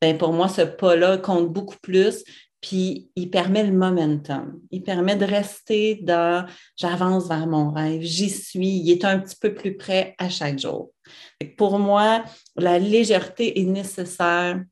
ben 0.00 0.16
pour 0.18 0.32
moi, 0.32 0.48
ce 0.48 0.62
pas-là 0.62 1.18
compte 1.18 1.52
beaucoup 1.52 1.78
plus 1.80 2.22
puis 2.64 3.10
il 3.14 3.28
permet 3.28 3.62
le 3.62 3.76
momentum. 3.76 4.58
Il 4.70 4.82
permet 4.82 5.16
de 5.16 5.26
rester 5.26 5.96
dans 5.96 6.48
j'avance 6.76 7.28
vers 7.28 7.46
mon 7.46 7.70
rêve, 7.70 8.00
j'y 8.00 8.30
suis, 8.30 8.78
il 8.78 8.90
est 8.90 9.04
un 9.04 9.18
petit 9.18 9.36
peu 9.36 9.52
plus 9.52 9.76
près 9.76 10.14
à 10.16 10.30
chaque 10.30 10.58
jour. 10.58 10.90
Pour 11.58 11.78
moi, 11.78 12.24
la 12.56 12.78
légèreté 12.78 13.60
est 13.60 13.64
nécessaire 13.64 14.64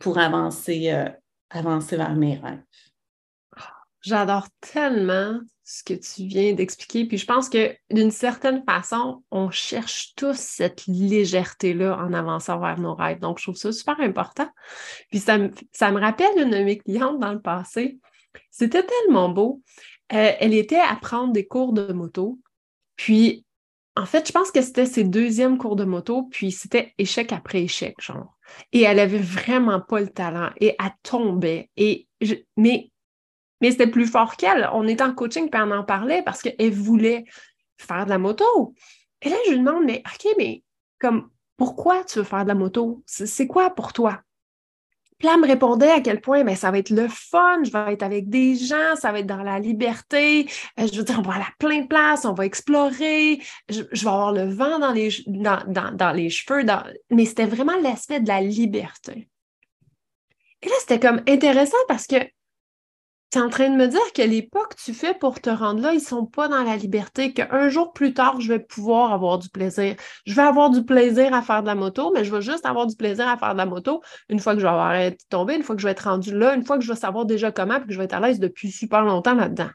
pour 0.00 0.18
avancer, 0.18 0.90
euh, 0.90 1.08
avancer 1.50 1.96
vers 1.96 2.16
mes 2.16 2.38
rêves. 2.38 2.64
J'adore 4.00 4.48
tellement 4.60 5.38
ce 5.64 5.84
que 5.84 5.94
tu 5.94 6.24
viens 6.24 6.52
d'expliquer. 6.54 7.04
Puis 7.06 7.18
je 7.18 7.26
pense 7.26 7.48
que 7.48 7.74
d'une 7.90 8.10
certaine 8.10 8.64
façon, 8.64 9.22
on 9.30 9.50
cherche 9.50 10.14
tous 10.16 10.36
cette 10.36 10.86
légèreté-là 10.86 11.96
en 11.98 12.12
avançant 12.12 12.58
vers 12.58 12.80
nos 12.80 12.94
rêves. 12.94 13.20
Donc, 13.20 13.38
je 13.38 13.44
trouve 13.44 13.56
ça 13.56 13.72
super 13.72 14.00
important. 14.00 14.48
Puis 15.10 15.20
ça 15.20 15.38
me, 15.38 16.00
rappelle 16.00 16.32
une 16.36 16.50
de 16.50 16.64
mes 16.64 16.78
clientes 16.78 17.20
dans 17.20 17.32
le 17.32 17.40
passé. 17.40 17.98
C'était 18.50 18.84
tellement 18.84 19.28
beau. 19.28 19.62
Euh, 20.12 20.32
elle 20.40 20.54
était 20.54 20.80
à 20.80 20.96
prendre 20.96 21.32
des 21.32 21.46
cours 21.46 21.72
de 21.72 21.92
moto. 21.92 22.38
Puis, 22.96 23.44
en 23.94 24.06
fait, 24.06 24.26
je 24.26 24.32
pense 24.32 24.50
que 24.50 24.62
c'était 24.62 24.86
ses 24.86 25.04
deuxièmes 25.04 25.58
cours 25.58 25.76
de 25.76 25.84
moto. 25.84 26.24
Puis, 26.24 26.50
c'était 26.50 26.92
échec 26.98 27.32
après 27.32 27.62
échec, 27.62 27.94
genre. 28.00 28.36
Et 28.72 28.82
elle 28.82 28.98
avait 28.98 29.18
vraiment 29.18 29.80
pas 29.80 30.00
le 30.00 30.08
talent. 30.08 30.50
Et 30.60 30.74
elle 30.78 30.92
tombait. 31.02 31.70
Et 31.76 32.08
mais 32.56 32.91
mais 33.62 33.70
c'était 33.70 33.86
plus 33.86 34.06
fort 34.06 34.36
qu'elle. 34.36 34.68
On 34.72 34.86
était 34.86 35.04
en 35.04 35.14
coaching, 35.14 35.48
puis 35.48 35.60
on 35.64 35.70
en 35.70 35.84
parlait 35.84 36.22
parce 36.22 36.42
qu'elle 36.42 36.74
voulait 36.74 37.24
faire 37.78 38.04
de 38.04 38.10
la 38.10 38.18
moto. 38.18 38.74
Et 39.22 39.30
là, 39.30 39.36
je 39.46 39.52
lui 39.52 39.60
demande, 39.60 39.84
mais 39.84 40.02
OK, 40.04 40.34
mais 40.36 40.62
comme, 40.98 41.30
pourquoi 41.56 42.04
tu 42.04 42.18
veux 42.18 42.24
faire 42.24 42.42
de 42.42 42.48
la 42.48 42.54
moto? 42.54 43.02
C'est 43.06 43.46
quoi 43.46 43.70
pour 43.70 43.92
toi? 43.92 44.20
Puis 45.18 45.28
là, 45.28 45.34
elle 45.34 45.40
me 45.42 45.46
répondait 45.46 45.90
à 45.90 46.00
quel 46.00 46.20
point 46.20 46.42
ben, 46.42 46.56
ça 46.56 46.72
va 46.72 46.78
être 46.78 46.90
le 46.90 47.06
fun, 47.06 47.62
je 47.62 47.70
vais 47.70 47.92
être 47.92 48.02
avec 48.02 48.28
des 48.28 48.56
gens, 48.56 48.96
ça 48.96 49.12
va 49.12 49.20
être 49.20 49.26
dans 49.26 49.44
la 49.44 49.60
liberté. 49.60 50.48
Euh, 50.80 50.88
je 50.92 50.98
veux 50.98 51.04
dire, 51.04 51.20
on 51.20 51.22
va 51.22 51.34
aller 51.34 51.44
à 51.44 51.54
plein 51.60 51.82
de 51.82 51.86
places, 51.86 52.24
on 52.24 52.32
va 52.32 52.44
explorer, 52.44 53.40
je, 53.68 53.82
vais 53.82 54.08
avoir 54.08 54.32
le 54.32 54.52
vent 54.52 54.80
dans 54.80 54.90
les, 54.90 55.10
dans, 55.28 56.12
les 56.12 56.28
cheveux. 56.28 56.66
Mais 57.10 57.24
c'était 57.24 57.46
vraiment 57.46 57.76
l'aspect 57.80 58.18
de 58.18 58.26
la 58.26 58.40
liberté. 58.40 59.28
Et 60.60 60.68
là, 60.68 60.74
c'était 60.80 60.98
comme 60.98 61.22
intéressant 61.28 61.76
parce 61.86 62.08
que 62.08 62.16
tu 63.32 63.38
es 63.38 63.40
en 63.40 63.48
train 63.48 63.70
de 63.70 63.76
me 63.76 63.88
dire 63.88 64.12
que 64.14 64.20
les 64.20 64.42
pas 64.42 64.66
que 64.66 64.76
tu 64.76 64.92
fais 64.92 65.14
pour 65.14 65.40
te 65.40 65.48
rendre 65.48 65.80
là, 65.80 65.92
ils 65.92 66.00
ne 66.00 66.02
sont 66.02 66.26
pas 66.26 66.48
dans 66.48 66.62
la 66.62 66.76
liberté, 66.76 67.32
qu'un 67.32 67.70
jour 67.70 67.94
plus 67.94 68.12
tard, 68.12 68.38
je 68.42 68.48
vais 68.48 68.58
pouvoir 68.58 69.10
avoir 69.14 69.38
du 69.38 69.48
plaisir. 69.48 69.96
Je 70.26 70.34
vais 70.34 70.42
avoir 70.42 70.68
du 70.68 70.84
plaisir 70.84 71.32
à 71.32 71.40
faire 71.40 71.62
de 71.62 71.66
la 71.66 71.74
moto, 71.74 72.12
mais 72.12 72.24
je 72.24 72.34
vais 72.34 72.42
juste 72.42 72.66
avoir 72.66 72.86
du 72.86 72.94
plaisir 72.94 73.26
à 73.26 73.38
faire 73.38 73.54
de 73.54 73.58
la 73.58 73.64
moto 73.64 74.02
une 74.28 74.38
fois 74.38 74.52
que 74.52 74.60
je 74.60 74.66
vais 74.66 74.70
avoir 74.70 74.94
été 74.96 75.24
tombé, 75.30 75.56
une 75.56 75.62
fois 75.62 75.74
que 75.74 75.80
je 75.80 75.86
vais 75.86 75.92
être 75.92 76.10
rendu 76.10 76.36
là, 76.36 76.54
une 76.54 76.66
fois 76.66 76.76
que 76.76 76.84
je 76.84 76.92
vais 76.92 76.98
savoir 76.98 77.24
déjà 77.24 77.50
comment, 77.50 77.78
puis 77.78 77.86
que 77.86 77.94
je 77.94 77.98
vais 77.98 78.04
être 78.04 78.12
à 78.12 78.20
l'aise 78.20 78.38
depuis 78.38 78.70
super 78.70 79.02
longtemps 79.02 79.34
là-dedans. 79.34 79.70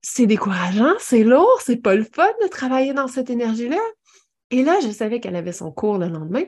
C'est 0.00 0.26
décourageant, 0.26 0.94
c'est 0.98 1.24
lourd, 1.24 1.60
c'est 1.62 1.76
pas 1.76 1.94
le 1.94 2.04
fun 2.04 2.28
de 2.42 2.48
travailler 2.48 2.94
dans 2.94 3.08
cette 3.08 3.28
énergie-là. 3.28 3.80
Et 4.50 4.64
là, 4.64 4.78
je 4.80 4.88
savais 4.88 5.20
qu'elle 5.20 5.36
avait 5.36 5.52
son 5.52 5.70
cours 5.70 5.98
le 5.98 6.08
lendemain. 6.08 6.44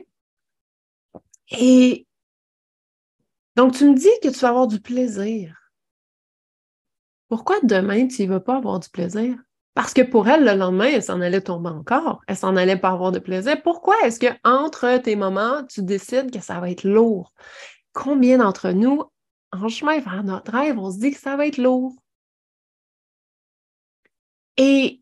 Et 1.51 2.07
donc, 3.59 3.73
tu 3.73 3.83
me 3.83 3.93
dis 3.93 4.07
que 4.23 4.29
tu 4.29 4.39
vas 4.39 4.47
avoir 4.47 4.67
du 4.67 4.79
plaisir. 4.79 5.53
Pourquoi 7.27 7.57
demain, 7.61 8.07
tu 8.07 8.23
ne 8.23 8.29
vas 8.29 8.39
pas 8.39 8.55
avoir 8.55 8.79
du 8.79 8.87
plaisir? 8.87 9.35
Parce 9.73 9.93
que 9.93 10.01
pour 10.01 10.29
elle, 10.29 10.45
le 10.45 10.53
lendemain, 10.53 10.85
elle 10.85 11.03
s'en 11.03 11.19
allait 11.19 11.41
tomber 11.41 11.67
encore. 11.67 12.21
Elle 12.29 12.37
s'en 12.37 12.55
allait 12.55 12.79
pas 12.79 12.91
avoir 12.91 13.11
de 13.11 13.19
plaisir. 13.19 13.61
Pourquoi 13.61 13.97
est-ce 14.05 14.17
que 14.17 14.27
entre 14.45 14.99
tes 14.99 15.17
moments, 15.17 15.65
tu 15.65 15.83
décides 15.83 16.31
que 16.31 16.39
ça 16.39 16.61
va 16.61 16.71
être 16.71 16.85
lourd? 16.85 17.33
Combien 17.91 18.37
d'entre 18.37 18.71
nous, 18.71 19.03
en 19.51 19.67
chemin 19.67 19.99
vers 19.99 20.23
notre 20.23 20.53
rêve, 20.53 20.79
on 20.79 20.89
se 20.89 20.99
dit 20.99 21.11
que 21.11 21.19
ça 21.19 21.35
va 21.35 21.45
être 21.45 21.57
lourd? 21.57 21.97
Et 24.55 25.01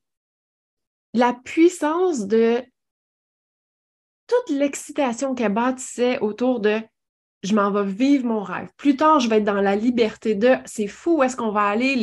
la 1.14 1.34
puissance 1.34 2.26
de 2.26 2.64
toute 4.26 4.50
l'excitation 4.50 5.36
qu'elle 5.36 5.54
bâtissait 5.54 6.18
autour 6.22 6.60
de 6.60 6.82
je 7.44 7.54
m'en 7.54 7.72
vais 7.72 7.86
vivre 7.86 8.26
mon 8.26 8.42
rêve. 8.42 8.70
Plus 8.78 8.96
tard, 8.96 9.20
je 9.20 9.30
vais 9.30 9.38
être 9.38 9.44
dans 9.44 9.62
la 9.62 9.76
liberté 9.76 10.36
de 10.36 10.56
c'est 10.66 10.88
fou 10.88 11.18
où 11.18 11.24
est-ce 11.24 11.36
qu'on 11.36 11.52
va 11.52 11.64
aller, 11.64 11.96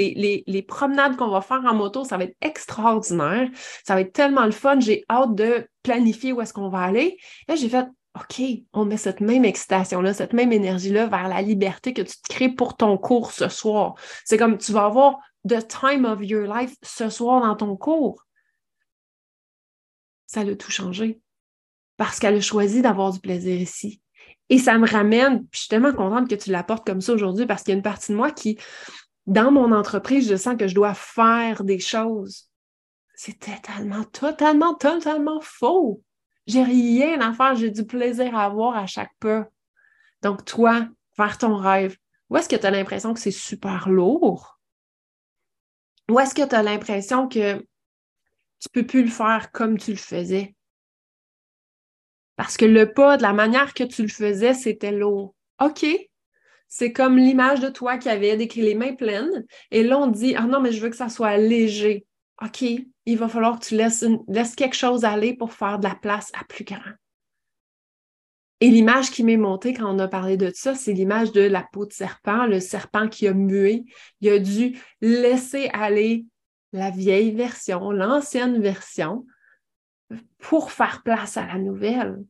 les, 0.46 0.62
promenades 0.62 1.16
qu'on 1.16 1.28
va 1.28 1.40
faire 1.40 1.62
en 1.64 1.74
moto, 1.74 2.04
ça 2.04 2.16
va 2.16 2.24
être 2.24 2.36
extraordinaire. 2.40 3.48
Ça 3.84 3.94
va 3.94 4.00
être 4.00 4.12
tellement 4.12 4.44
le 4.44 4.52
fun. 4.52 4.78
J'ai 4.80 5.04
hâte 5.10 5.34
de 5.34 5.68
planifier 5.82 6.32
où 6.32 6.40
est-ce 6.40 6.52
qu'on 6.52 6.68
va 6.68 6.82
aller. 6.82 7.18
Là, 7.48 7.56
j'ai 7.56 7.68
fait 7.68 7.86
OK, 8.16 8.40
on 8.72 8.84
met 8.84 8.96
cette 8.96 9.20
même 9.20 9.44
excitation-là, 9.44 10.14
cette 10.14 10.34
même 10.34 10.52
énergie-là 10.52 11.06
vers 11.06 11.26
la 11.26 11.42
liberté 11.42 11.92
que 11.92 12.02
tu 12.02 12.14
te 12.16 12.32
crées 12.32 12.48
pour 12.48 12.76
ton 12.76 12.96
cours 12.96 13.32
ce 13.32 13.48
soir. 13.48 13.94
C'est 14.24 14.38
comme 14.38 14.56
tu 14.56 14.70
vas 14.70 14.84
avoir 14.84 15.18
the 15.48 15.66
time 15.66 16.04
of 16.04 16.22
your 16.22 16.46
life 16.46 16.76
ce 16.82 17.10
soir 17.10 17.42
dans 17.42 17.56
ton 17.56 17.76
cours. 17.76 18.24
Ça 20.26 20.40
a 20.40 20.54
tout 20.54 20.70
changé 20.70 21.20
parce 21.96 22.20
qu'elle 22.20 22.36
a 22.36 22.40
choisi 22.40 22.82
d'avoir 22.82 23.12
du 23.12 23.18
plaisir 23.18 23.60
ici. 23.60 24.00
Et 24.50 24.58
ça 24.58 24.76
me 24.78 24.86
ramène, 24.86 25.46
je 25.52 25.60
suis 25.60 25.68
tellement 25.68 25.92
contente 25.92 26.28
que 26.28 26.34
tu 26.34 26.50
l'apportes 26.50 26.86
comme 26.86 27.00
ça 27.00 27.12
aujourd'hui 27.12 27.46
parce 27.46 27.62
qu'il 27.62 27.72
y 27.72 27.74
a 27.74 27.76
une 27.76 27.82
partie 27.82 28.12
de 28.12 28.16
moi 28.16 28.30
qui, 28.30 28.58
dans 29.26 29.50
mon 29.50 29.72
entreprise, 29.72 30.28
je 30.28 30.36
sens 30.36 30.56
que 30.56 30.68
je 30.68 30.74
dois 30.74 30.94
faire 30.94 31.64
des 31.64 31.78
choses. 31.78 32.50
C'est 33.14 33.38
totalement, 33.38 34.04
totalement, 34.04 34.74
totalement 34.74 35.40
faux. 35.40 36.02
J'ai 36.46 36.62
rien 36.62 37.20
à 37.20 37.32
faire, 37.32 37.54
j'ai 37.54 37.70
du 37.70 37.86
plaisir 37.86 38.36
à 38.36 38.44
avoir 38.44 38.76
à 38.76 38.86
chaque 38.86 39.14
pas. 39.18 39.48
Donc, 40.22 40.44
toi, 40.44 40.88
faire 41.16 41.38
ton 41.38 41.56
rêve, 41.56 41.96
où 42.28 42.36
est-ce 42.36 42.48
que 42.48 42.56
tu 42.56 42.66
as 42.66 42.70
l'impression 42.70 43.14
que 43.14 43.20
c'est 43.20 43.30
super 43.30 43.88
lourd? 43.88 44.58
Ou 46.10 46.20
est-ce 46.20 46.34
que 46.34 46.46
tu 46.46 46.54
as 46.54 46.62
l'impression 46.62 47.28
que 47.28 47.56
tu 47.56 48.68
ne 48.68 48.70
peux 48.72 48.86
plus 48.86 49.04
le 49.04 49.10
faire 49.10 49.52
comme 49.52 49.78
tu 49.78 49.92
le 49.92 49.96
faisais? 49.96 50.53
Parce 52.36 52.56
que 52.56 52.64
le 52.64 52.92
pas, 52.92 53.16
de 53.16 53.22
la 53.22 53.32
manière 53.32 53.74
que 53.74 53.84
tu 53.84 54.02
le 54.02 54.08
faisais, 54.08 54.54
c'était 54.54 54.92
lourd. 54.92 55.34
OK. 55.62 55.86
C'est 56.68 56.92
comme 56.92 57.18
l'image 57.18 57.60
de 57.60 57.68
toi 57.68 57.98
qui 57.98 58.08
avait 58.08 58.36
décrit 58.36 58.62
les 58.62 58.74
mains 58.74 58.94
pleines. 58.94 59.44
Et 59.70 59.84
là, 59.84 59.98
on 59.98 60.08
dit 60.08 60.34
Ah 60.36 60.46
non, 60.46 60.60
mais 60.60 60.72
je 60.72 60.80
veux 60.80 60.90
que 60.90 60.96
ça 60.96 61.08
soit 61.08 61.36
léger. 61.36 62.06
OK. 62.42 62.64
Il 63.06 63.18
va 63.18 63.28
falloir 63.28 63.58
que 63.58 63.66
tu 63.66 63.76
laisses, 63.76 64.04
laisses 64.28 64.56
quelque 64.56 64.76
chose 64.76 65.04
aller 65.04 65.34
pour 65.34 65.52
faire 65.52 65.78
de 65.78 65.86
la 65.86 65.94
place 65.94 66.32
à 66.34 66.44
plus 66.44 66.64
grand. 66.64 66.80
Et 68.60 68.70
l'image 68.70 69.10
qui 69.10 69.24
m'est 69.24 69.36
montée 69.36 69.74
quand 69.74 69.94
on 69.94 69.98
a 69.98 70.08
parlé 70.08 70.36
de 70.36 70.50
ça, 70.54 70.74
c'est 70.74 70.92
l'image 70.92 71.32
de 71.32 71.42
la 71.42 71.66
peau 71.70 71.86
de 71.86 71.92
serpent, 71.92 72.46
le 72.46 72.60
serpent 72.60 73.08
qui 73.08 73.28
a 73.28 73.34
mué. 73.34 73.84
Il 74.20 74.30
a 74.30 74.38
dû 74.38 74.78
laisser 75.00 75.68
aller 75.72 76.24
la 76.72 76.90
vieille 76.90 77.32
version, 77.32 77.90
l'ancienne 77.90 78.60
version, 78.60 79.26
pour 80.44 80.72
faire 80.72 81.02
place 81.02 81.36
à 81.36 81.46
la 81.46 81.58
nouvelle, 81.58 82.22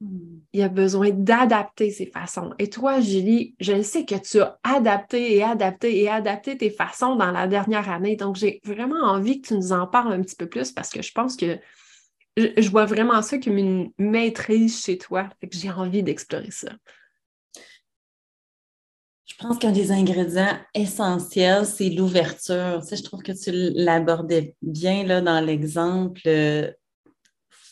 Hmm. 0.00 0.38
il 0.54 0.60
y 0.60 0.62
a 0.62 0.70
besoin 0.70 1.10
d'adapter 1.10 1.90
ses 1.90 2.06
façons. 2.06 2.54
Et 2.58 2.70
toi, 2.70 3.00
Julie, 3.00 3.54
je 3.60 3.82
sais 3.82 4.06
que 4.06 4.14
tu 4.14 4.40
as 4.40 4.58
adapté 4.62 5.36
et 5.36 5.42
adapté 5.42 6.00
et 6.00 6.08
adapté 6.08 6.56
tes 6.56 6.70
façons 6.70 7.16
dans 7.16 7.30
la 7.30 7.46
dernière 7.46 7.90
année. 7.90 8.16
Donc, 8.16 8.36
j'ai 8.36 8.60
vraiment 8.64 9.02
envie 9.02 9.42
que 9.42 9.48
tu 9.48 9.54
nous 9.54 9.72
en 9.72 9.86
parles 9.86 10.14
un 10.14 10.22
petit 10.22 10.36
peu 10.36 10.46
plus 10.46 10.72
parce 10.72 10.88
que 10.88 11.02
je 11.02 11.12
pense 11.12 11.36
que 11.36 11.58
je, 12.38 12.70
vois 12.70 12.86
vraiment 12.86 13.20
ça 13.20 13.36
comme 13.38 13.58
une 13.58 13.92
maîtrise 13.98 14.82
chez 14.82 14.96
toi. 14.96 15.28
Fait 15.38 15.48
que 15.48 15.56
j'ai 15.56 15.70
envie 15.70 16.02
d'explorer 16.02 16.50
ça. 16.50 16.70
Je 19.40 19.46
pense 19.46 19.58
qu'un 19.58 19.72
des 19.72 19.90
ingrédients 19.90 20.58
essentiels, 20.74 21.64
c'est 21.64 21.88
l'ouverture. 21.88 22.82
Tu 22.86 22.96
je 22.96 23.02
trouve 23.02 23.22
que 23.22 23.32
tu 23.32 23.50
l'abordais 23.74 24.54
bien 24.60 25.04
là, 25.04 25.20
dans 25.22 25.40
l'exemple 25.40 26.20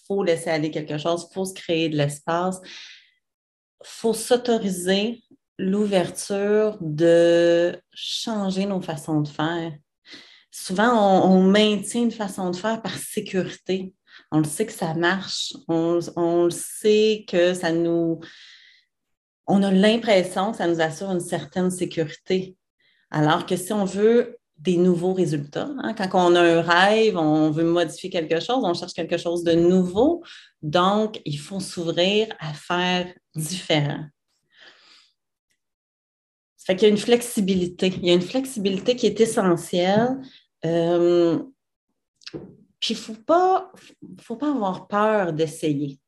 faut 0.09 0.25
laisser 0.25 0.51
aller 0.51 0.71
quelque 0.71 0.99
chose, 0.99 1.29
il 1.31 1.35
faut 1.35 1.45
se 1.45 1.55
créer 1.55 1.89
de 1.89 1.97
l'espace, 1.97 2.61
il 2.65 3.87
faut 3.87 4.15
s'autoriser 4.15 5.23
l'ouverture 5.59 6.79
de 6.81 7.79
changer 7.93 8.65
nos 8.65 8.81
façons 8.81 9.21
de 9.21 9.29
faire. 9.29 9.73
Souvent, 10.51 11.25
on, 11.31 11.43
maintient 11.43 12.03
une 12.03 12.11
façon 12.11 12.51
de 12.51 12.57
faire 12.57 12.81
par 12.81 12.97
sécurité. 12.97 13.93
On 14.33 14.39
le 14.39 14.45
sait 14.45 14.67
que 14.67 14.73
ça 14.73 14.95
marche, 14.95 15.53
on, 15.69 16.01
on 16.17 16.45
le 16.45 16.51
sait 16.51 17.25
que 17.29 17.55
ça 17.55 17.71
nous... 17.73 18.21
On 19.49 19.62
a 19.62 19.71
l'impression 19.71 20.52
que 20.52 20.59
ça 20.59 20.67
nous 20.67 20.81
assure 20.81 21.11
une 21.11 21.21
certaine 21.21 21.71
sécurité. 21.71 22.57
Alors 23.11 23.47
que 23.47 23.57
si 23.57 23.73
on 23.73 23.85
veut 23.85 24.38
des 24.59 24.76
nouveaux 24.76 25.14
résultats. 25.14 25.71
Hein. 25.78 25.95
Quand 25.95 26.33
on 26.33 26.35
a 26.35 26.43
un 26.43 26.62
rêve, 26.62 27.17
on 27.17 27.50
veut 27.50 27.64
modifier 27.64 28.11
quelque 28.11 28.40
chose, 28.40 28.64
on 28.64 28.75
cherche 28.75 28.93
quelque 28.93 29.17
chose 29.17 29.45
de 29.45 29.52
nouveau. 29.52 30.25
Donc, 30.62 31.21
il 31.25 31.38
faut 31.38 31.61
s'ouvrir 31.61 32.28
à 32.40 32.52
faire 32.52 33.12
différent. 33.35 34.05
Ça 36.57 36.67
fait 36.67 36.76
qu'il 36.76 36.88
y 36.88 36.90
a 36.90 36.95
une 36.95 37.00
flexibilité. 37.00 37.93
Il 37.97 38.07
y 38.07 38.11
a 38.11 38.14
une 38.14 38.21
flexibilité 38.21 38.97
qui 38.97 39.07
est 39.07 39.21
essentielle. 39.21 40.19
Euh, 40.64 41.38
puis, 42.81 42.95
il 42.95 42.97
ne 42.97 43.00
faut 43.00 43.14
pas, 43.14 43.73
faut 44.21 44.37
pas 44.37 44.50
avoir 44.50 44.88
peur 44.88 45.33
d'essayer. 45.33 46.00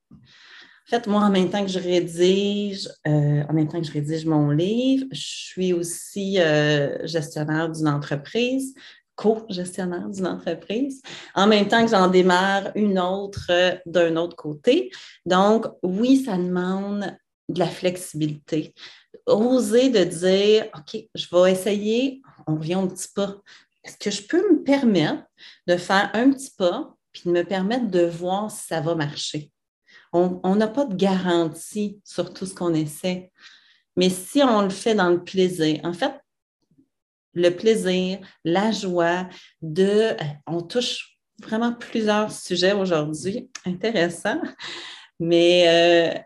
En 0.91 0.97
fait, 0.97 1.07
moi, 1.07 1.21
en 1.21 1.31
même 1.31 1.49
temps 1.49 1.65
que 1.65 1.71
je 1.71 1.79
rédige, 1.79 2.89
euh, 3.07 3.45
en 3.49 3.53
même 3.53 3.69
temps 3.69 3.81
que 3.81 3.87
je 3.87 3.93
rédige 3.93 4.27
mon 4.27 4.51
livre, 4.51 5.07
je 5.13 5.21
suis 5.21 5.73
aussi 5.73 6.41
euh, 6.41 7.07
gestionnaire 7.07 7.69
d'une 7.69 7.87
entreprise, 7.87 8.75
co-gestionnaire 9.15 10.09
d'une 10.09 10.27
entreprise, 10.27 11.01
en 11.37 11.47
même 11.47 11.69
temps 11.69 11.85
que 11.85 11.93
j'en 11.93 12.09
démarre 12.09 12.73
une 12.75 12.99
autre 12.99 13.47
euh, 13.51 13.77
d'un 13.87 14.17
autre 14.17 14.35
côté. 14.35 14.91
Donc, 15.25 15.67
oui, 15.85 16.25
ça 16.25 16.37
demande 16.37 17.17
de 17.49 17.59
la 17.61 17.69
flexibilité. 17.69 18.75
Oser 19.27 19.91
de 19.91 20.03
dire, 20.03 20.67
OK, 20.77 21.05
je 21.15 21.27
vais 21.31 21.53
essayer, 21.53 22.21
on 22.49 22.57
revient 22.57 22.75
au 22.75 22.89
petit 22.89 23.11
pas. 23.15 23.37
Est-ce 23.85 23.97
que 23.97 24.11
je 24.11 24.27
peux 24.27 24.43
me 24.55 24.65
permettre 24.65 25.23
de 25.69 25.77
faire 25.77 26.11
un 26.15 26.33
petit 26.33 26.51
pas 26.51 26.93
puis 27.13 27.23
de 27.27 27.31
me 27.31 27.45
permettre 27.45 27.89
de 27.89 28.07
voir 28.07 28.51
si 28.51 28.67
ça 28.67 28.81
va 28.81 28.97
marcher? 28.97 29.53
On 30.13 30.57
n'a 30.57 30.69
pas 30.69 30.85
de 30.85 30.95
garantie 30.95 32.01
sur 32.05 32.33
tout 32.33 32.47
ce 32.47 32.55
qu'on 32.55 32.75
essaie. 32.75 33.31
Mais 33.97 34.11
si 34.11 34.43
on 34.43 34.63
le 34.63 34.71
fait 34.71 34.95
dans 34.95 35.11
le 35.11 35.23
plaisir, 35.23 35.81
en 35.85 35.93
fait, 35.93 36.13
le 37.35 37.51
plaisir, 37.51 38.19
la 38.45 38.73
joie 38.73 39.29
de... 39.63 40.17
On 40.47 40.63
touche 40.63 41.17
vraiment 41.41 41.73
plusieurs 41.73 42.33
sujets 42.33 42.73
aujourd'hui, 42.73 43.51
intéressants, 43.65 44.41
mais 45.19 46.25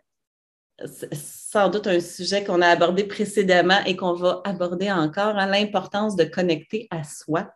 euh, 0.81 0.87
sans 1.12 1.68
doute 1.68 1.87
un 1.87 2.01
sujet 2.01 2.44
qu'on 2.44 2.62
a 2.62 2.68
abordé 2.68 3.05
précédemment 3.05 3.81
et 3.87 3.97
qu'on 3.97 4.14
va 4.14 4.40
aborder 4.44 4.90
encore, 4.90 5.37
hein, 5.37 5.47
l'importance 5.47 6.16
de 6.16 6.25
connecter 6.25 6.88
à 6.90 7.05
soi. 7.05 7.53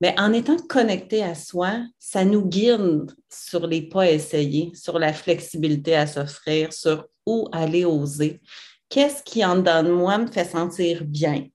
Mais 0.00 0.14
en 0.18 0.32
étant 0.32 0.56
connecté 0.56 1.24
à 1.24 1.34
soi, 1.34 1.80
ça 1.98 2.24
nous 2.24 2.46
guide 2.46 3.12
sur 3.28 3.66
les 3.66 3.82
pas 3.82 4.02
à 4.02 4.10
essayer, 4.10 4.70
sur 4.74 4.98
la 4.98 5.12
flexibilité 5.12 5.96
à 5.96 6.06
s'offrir, 6.06 6.72
sur 6.72 7.06
où 7.26 7.48
aller 7.52 7.84
oser. 7.84 8.40
Qu'est-ce 8.88 9.22
qui 9.22 9.44
en 9.44 9.56
dedans 9.56 9.82
de 9.82 9.90
moi 9.90 10.18
me 10.18 10.30
fait 10.30 10.44
sentir 10.44 11.04
bien? 11.04 11.46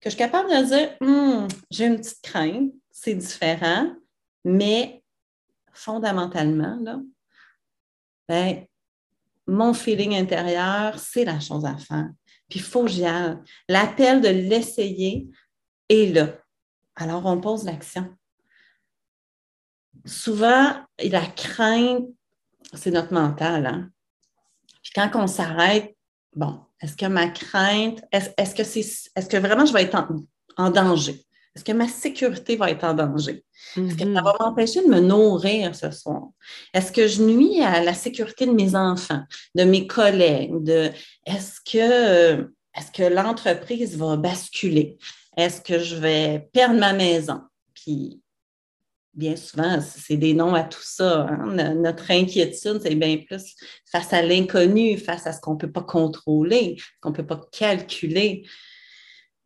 Que 0.00 0.08
je 0.08 0.10
suis 0.10 0.18
capable 0.18 0.48
de 0.48 0.64
dire, 0.64 0.96
hmm, 1.00 1.48
j'ai 1.70 1.86
une 1.86 1.98
petite 1.98 2.22
crainte, 2.22 2.72
c'est 2.90 3.14
différent, 3.14 3.92
mais 4.44 5.02
fondamentalement, 5.72 6.78
là, 6.82 7.00
ben, 8.28 8.64
mon 9.46 9.74
feeling 9.74 10.14
intérieur, 10.14 10.98
c'est 10.98 11.24
la 11.24 11.40
chose 11.40 11.64
à 11.64 11.76
faire. 11.76 12.08
Puis 12.48 12.60
il 12.60 12.62
faut 12.62 12.84
que 12.84 12.90
j'y 12.90 13.04
aille. 13.04 13.38
L'appel 13.68 14.20
de 14.20 14.28
l'essayer 14.28 15.28
est 15.88 16.14
là. 16.14 16.39
Alors, 17.00 17.24
on 17.24 17.40
pose 17.40 17.64
l'action. 17.64 18.06
Souvent, 20.04 20.74
la 21.02 21.26
crainte, 21.26 22.06
c'est 22.74 22.90
notre 22.90 23.14
mental. 23.14 23.66
Hein? 23.66 23.90
Puis 24.82 24.92
quand 24.94 25.10
on 25.14 25.26
s'arrête, 25.26 25.96
bon, 26.36 26.60
est-ce 26.82 26.96
que 26.96 27.06
ma 27.06 27.28
crainte, 27.28 28.02
est-ce 28.12 28.54
que 28.54 28.64
c'est 28.64 28.80
est-ce 28.80 29.28
que 29.28 29.38
vraiment 29.38 29.64
je 29.64 29.72
vais 29.72 29.84
être 29.84 30.06
en, 30.58 30.70
danger? 30.70 31.24
Est-ce 31.56 31.64
que 31.64 31.72
ma 31.72 31.88
sécurité 31.88 32.56
va 32.56 32.70
être 32.70 32.84
en 32.84 32.92
danger? 32.92 33.44
Est-ce 33.76 33.94
que 33.96 34.00
ça 34.00 34.04
Mm-hmm. 34.04 34.22
va 34.24 34.36
m'empêcher 34.38 34.82
de 34.84 34.88
me 34.88 35.00
nourrir 35.00 35.74
ce 35.74 35.90
soir? 35.90 36.28
Est-ce 36.74 36.92
que 36.92 37.08
je 37.08 37.22
nuis 37.22 37.62
à 37.62 37.82
la 37.82 37.94
sécurité 37.94 38.44
de 38.44 38.52
mes 38.52 38.76
enfants, 38.76 39.22
de 39.54 39.64
mes 39.64 39.86
collègues? 39.86 40.62
De, 40.62 40.90
est-ce 41.24 41.60
que, 41.64 42.52
est-ce 42.76 42.92
que 42.92 43.02
l'entreprise 43.04 43.96
va 43.96 44.16
basculer? 44.16 44.98
Est-ce 45.36 45.60
que 45.60 45.78
je 45.78 45.96
vais 45.96 46.48
perdre 46.52 46.78
ma 46.78 46.92
maison? 46.92 47.40
Puis, 47.74 48.20
bien 49.14 49.36
souvent, 49.36 49.80
c'est 49.80 50.16
des 50.16 50.34
noms 50.34 50.54
à 50.54 50.64
tout 50.64 50.82
ça. 50.82 51.26
Hein. 51.28 51.74
Notre 51.74 52.10
inquiétude, 52.10 52.80
c'est 52.82 52.94
bien 52.94 53.18
plus 53.18 53.54
face 53.90 54.12
à 54.12 54.22
l'inconnu, 54.22 54.96
face 54.98 55.26
à 55.26 55.32
ce 55.32 55.40
qu'on 55.40 55.54
ne 55.54 55.58
peut 55.58 55.70
pas 55.70 55.82
contrôler, 55.82 56.76
ce 56.78 56.84
qu'on 57.00 57.10
ne 57.10 57.14
peut 57.14 57.26
pas 57.26 57.40
calculer. 57.52 58.46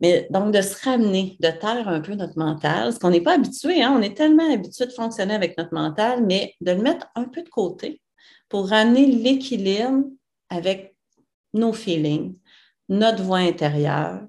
Mais 0.00 0.26
donc, 0.30 0.52
de 0.52 0.60
se 0.60 0.84
ramener, 0.84 1.36
de 1.40 1.48
taire 1.48 1.88
un 1.88 2.00
peu 2.00 2.14
notre 2.14 2.38
mental, 2.38 2.92
ce 2.92 2.98
qu'on 2.98 3.10
n'est 3.10 3.20
pas 3.20 3.34
habitué, 3.34 3.82
hein. 3.82 3.94
on 3.96 4.02
est 4.02 4.16
tellement 4.16 4.52
habitué 4.52 4.86
de 4.86 4.92
fonctionner 4.92 5.34
avec 5.34 5.56
notre 5.56 5.72
mental, 5.72 6.24
mais 6.26 6.54
de 6.60 6.72
le 6.72 6.82
mettre 6.82 7.06
un 7.14 7.24
peu 7.24 7.42
de 7.42 7.48
côté 7.48 8.00
pour 8.48 8.68
ramener 8.68 9.06
l'équilibre 9.06 10.04
avec 10.50 10.94
nos 11.54 11.72
feelings, 11.72 12.36
notre 12.88 13.22
voix 13.22 13.38
intérieure, 13.38 14.26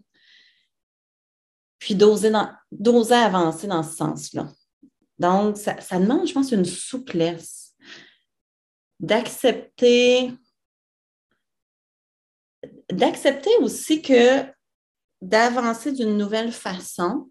puis 1.86 1.93
d'oser, 1.93 3.13
avancer 3.13 3.67
dans 3.67 3.84
ce 3.84 3.95
sens-là. 3.95 4.48
Donc, 5.19 5.56
ça, 5.56 5.76
demande, 6.00 6.28
je 6.28 6.34
pense, 6.34 6.52
une 6.52 6.65
souplesse, 6.65 7.76
d'accepter, 9.00 10.34
d'accepter 12.91 13.56
aussi 13.60 14.02
que 14.02 14.43
d'avancer 15.21 15.91
d'une 15.91 16.17
nouvelle 16.17 16.52
façon, 16.52 17.30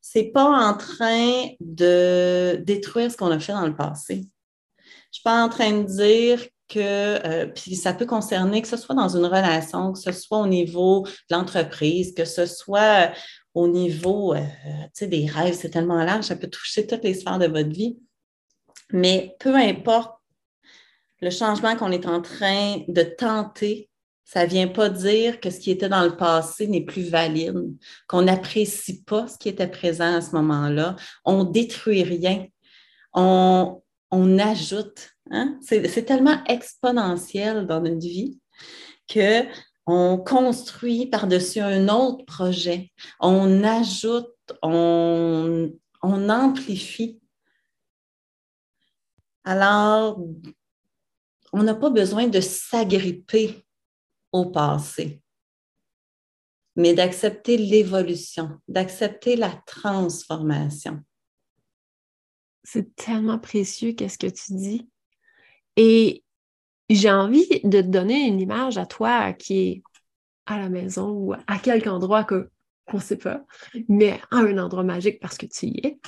c'est 0.00 0.30
pas 0.30 0.44
en 0.44 0.76
train 0.76 1.48
de 1.58 2.62
détruire 2.64 3.10
ce 3.10 3.16
qu'on 3.16 3.32
a 3.32 3.40
fait 3.40 3.54
dans 3.54 3.66
le 3.66 3.74
passé. 3.74 4.24
Je 5.10 5.18
suis 5.18 5.22
pas 5.24 5.42
en 5.42 5.48
train 5.48 5.82
de 5.82 5.84
dire 5.84 6.46
que, 6.68 6.78
euh, 6.78 7.46
puis 7.48 7.74
ça 7.74 7.92
peut 7.92 8.06
concerner 8.06 8.62
que 8.62 8.68
ce 8.68 8.76
soit 8.76 8.94
dans 8.94 9.16
une 9.16 9.26
relation, 9.26 9.92
que 9.92 9.98
ce 9.98 10.12
soit 10.12 10.38
au 10.38 10.46
niveau 10.46 11.02
de 11.02 11.34
l'entreprise, 11.36 12.14
que 12.14 12.24
ce 12.24 12.46
soit 12.46 13.12
au 13.54 13.68
niveau 13.68 14.34
euh, 14.34 14.40
des 15.00 15.26
rêves, 15.26 15.54
c'est 15.54 15.70
tellement 15.70 16.02
large, 16.04 16.24
ça 16.24 16.36
peut 16.36 16.50
toucher 16.50 16.86
toutes 16.86 17.04
les 17.04 17.14
sphères 17.14 17.38
de 17.38 17.46
votre 17.46 17.70
vie. 17.70 17.98
Mais 18.92 19.36
peu 19.38 19.54
importe 19.54 20.12
le 21.20 21.30
changement 21.30 21.76
qu'on 21.76 21.92
est 21.92 22.06
en 22.06 22.20
train 22.20 22.82
de 22.88 23.02
tenter, 23.02 23.88
ça 24.24 24.44
ne 24.44 24.50
vient 24.50 24.68
pas 24.68 24.88
dire 24.88 25.40
que 25.40 25.50
ce 25.50 25.60
qui 25.60 25.70
était 25.70 25.88
dans 25.88 26.04
le 26.04 26.16
passé 26.16 26.66
n'est 26.66 26.84
plus 26.84 27.08
valide, 27.08 27.76
qu'on 28.08 28.22
n'apprécie 28.22 29.02
pas 29.04 29.28
ce 29.28 29.38
qui 29.38 29.48
était 29.48 29.68
présent 29.68 30.16
à 30.16 30.20
ce 30.20 30.32
moment-là. 30.32 30.96
On 31.24 31.44
détruit 31.44 32.02
rien. 32.02 32.46
On, 33.12 33.82
on 34.10 34.38
ajoute. 34.38 35.10
Hein? 35.30 35.58
C'est 35.60 36.04
tellement 36.04 36.42
exponentiel 36.46 37.66
dans 37.66 37.80
notre 37.80 38.00
vie 38.00 38.38
que 39.08 39.44
on 39.86 40.18
construit 40.18 41.06
par-dessus 41.06 41.60
un 41.60 41.88
autre 41.88 42.24
projet, 42.24 42.90
on 43.20 43.62
ajoute, 43.62 44.32
on, 44.62 45.70
amplifie. 46.02 47.20
Alors, 49.44 50.20
on 51.52 51.62
n'a 51.62 51.74
pas 51.74 51.90
besoin 51.90 52.28
de 52.28 52.40
s'agripper 52.40 53.64
au 54.32 54.46
passé, 54.46 55.22
mais 56.76 56.94
d'accepter 56.94 57.56
l'évolution, 57.56 58.58
d'accepter 58.68 59.36
la 59.36 59.50
transformation. 59.66 61.00
c'est 62.64 62.96
tellement 62.96 63.38
précieux 63.38 63.92
qu'est-ce 63.92 64.18
que 64.18 64.26
tu 64.26 64.54
dis? 64.54 64.88
Et 65.76 66.23
j'ai 66.88 67.10
envie 67.10 67.46
de 67.64 67.80
te 67.80 67.86
donner 67.86 68.26
une 68.26 68.40
image 68.40 68.78
à 68.78 68.86
toi 68.86 69.32
qui 69.32 69.58
est 69.58 69.82
à 70.46 70.58
la 70.58 70.68
maison 70.68 71.10
ou 71.10 71.32
à 71.32 71.58
quelque 71.58 71.88
endroit 71.88 72.24
qu'on 72.24 72.46
ne 72.92 73.00
sait 73.00 73.16
pas, 73.16 73.42
mais 73.88 74.20
à 74.30 74.38
un 74.38 74.58
endroit 74.58 74.82
magique 74.82 75.20
parce 75.20 75.38
que 75.38 75.46
tu 75.46 75.66
y 75.66 75.86
es. 75.86 75.98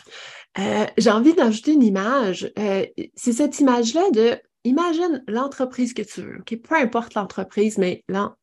Euh, 0.58 0.86
j'ai 0.98 1.10
envie 1.10 1.34
d'ajouter 1.34 1.72
une 1.72 1.82
image. 1.82 2.52
Euh, 2.58 2.84
c'est 3.14 3.32
cette 3.32 3.58
image-là 3.60 4.10
de 4.12 4.38
imagine 4.64 5.22
l'entreprise 5.28 5.94
que 5.94 6.02
tu 6.02 6.22
veux. 6.22 6.42
Peu 6.44 6.74
importe 6.74 7.14
l'entreprise, 7.14 7.78
mais 7.78 8.04
là, 8.08 8.34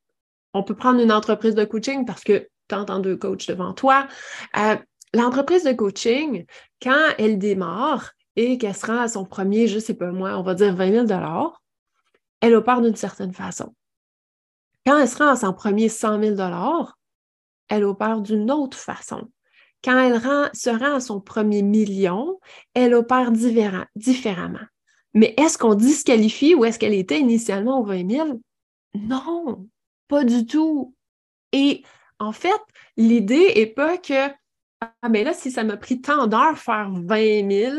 on 0.54 0.64
peut 0.64 0.76
prendre 0.76 1.02
une 1.02 1.12
entreprise 1.12 1.56
de 1.56 1.66
coaching 1.66 2.06
parce 2.06 2.24
que 2.24 2.48
tu 2.70 2.76
entends 2.76 3.00
deux 3.00 3.18
coachs 3.18 3.48
devant 3.48 3.74
toi. 3.74 4.08
Euh, 4.58 4.76
l'entreprise 5.14 5.64
de 5.64 5.74
coaching, 5.74 6.46
quand 6.82 7.10
elle 7.18 7.38
démarre 7.38 8.12
et 8.36 8.58
qu'elle 8.58 8.76
se 8.76 8.86
rend 8.86 9.00
à 9.00 9.08
son 9.08 9.26
premier, 9.26 9.68
je 9.68 9.76
ne 9.76 9.80
sais 9.80 9.94
pas 9.94 10.12
moi, 10.12 10.38
on 10.38 10.44
va 10.44 10.56
dire 10.56 10.76
20 10.76 11.08
000 11.08 11.08
elle 12.44 12.56
opère 12.56 12.82
d'une 12.82 12.98
certaine 12.98 13.32
façon. 13.32 13.74
Quand 14.86 14.98
elle 14.98 15.08
se 15.08 15.18
rend 15.18 15.30
à 15.30 15.36
son 15.38 15.54
premier 15.54 15.88
100 15.88 16.22
000 16.36 16.36
elle 17.70 17.86
opère 17.86 18.20
d'une 18.20 18.52
autre 18.52 18.78
façon. 18.78 19.32
Quand 19.82 19.98
elle 19.98 20.20
se 20.54 20.70
rend 20.70 20.96
à 20.96 21.00
son 21.00 21.22
premier 21.22 21.62
million, 21.62 22.42
elle 22.74 22.94
opère 22.96 23.32
différemment. 23.32 24.60
Mais 25.14 25.34
est-ce 25.38 25.58
qu'on 25.58 25.76
disqualifie 25.76 26.54
ou 26.54 26.66
est-ce 26.66 26.80
qu'elle 26.80 26.94
était 26.94 27.20
initialement 27.20 27.80
aux 27.80 27.86
20 27.86 28.12
000? 28.12 28.42
Non, 28.96 29.66
pas 30.10 30.26
du 30.26 30.46
tout. 30.46 30.94
Et 31.54 31.82
en 32.20 32.34
fait, 32.34 32.62
l'idée 32.98 33.54
n'est 33.56 33.68
pas 33.68 33.98
que, 33.98 34.28
ah, 34.82 35.10
mais 35.10 35.24
là, 35.24 35.34
si 35.34 35.50
ça 35.50 35.64
m'a 35.64 35.78
pris 35.78 36.02
tant 36.02 36.28
d'heures 36.28 36.58
faire 36.58 36.92
20 36.92 37.50
000, 37.50 37.76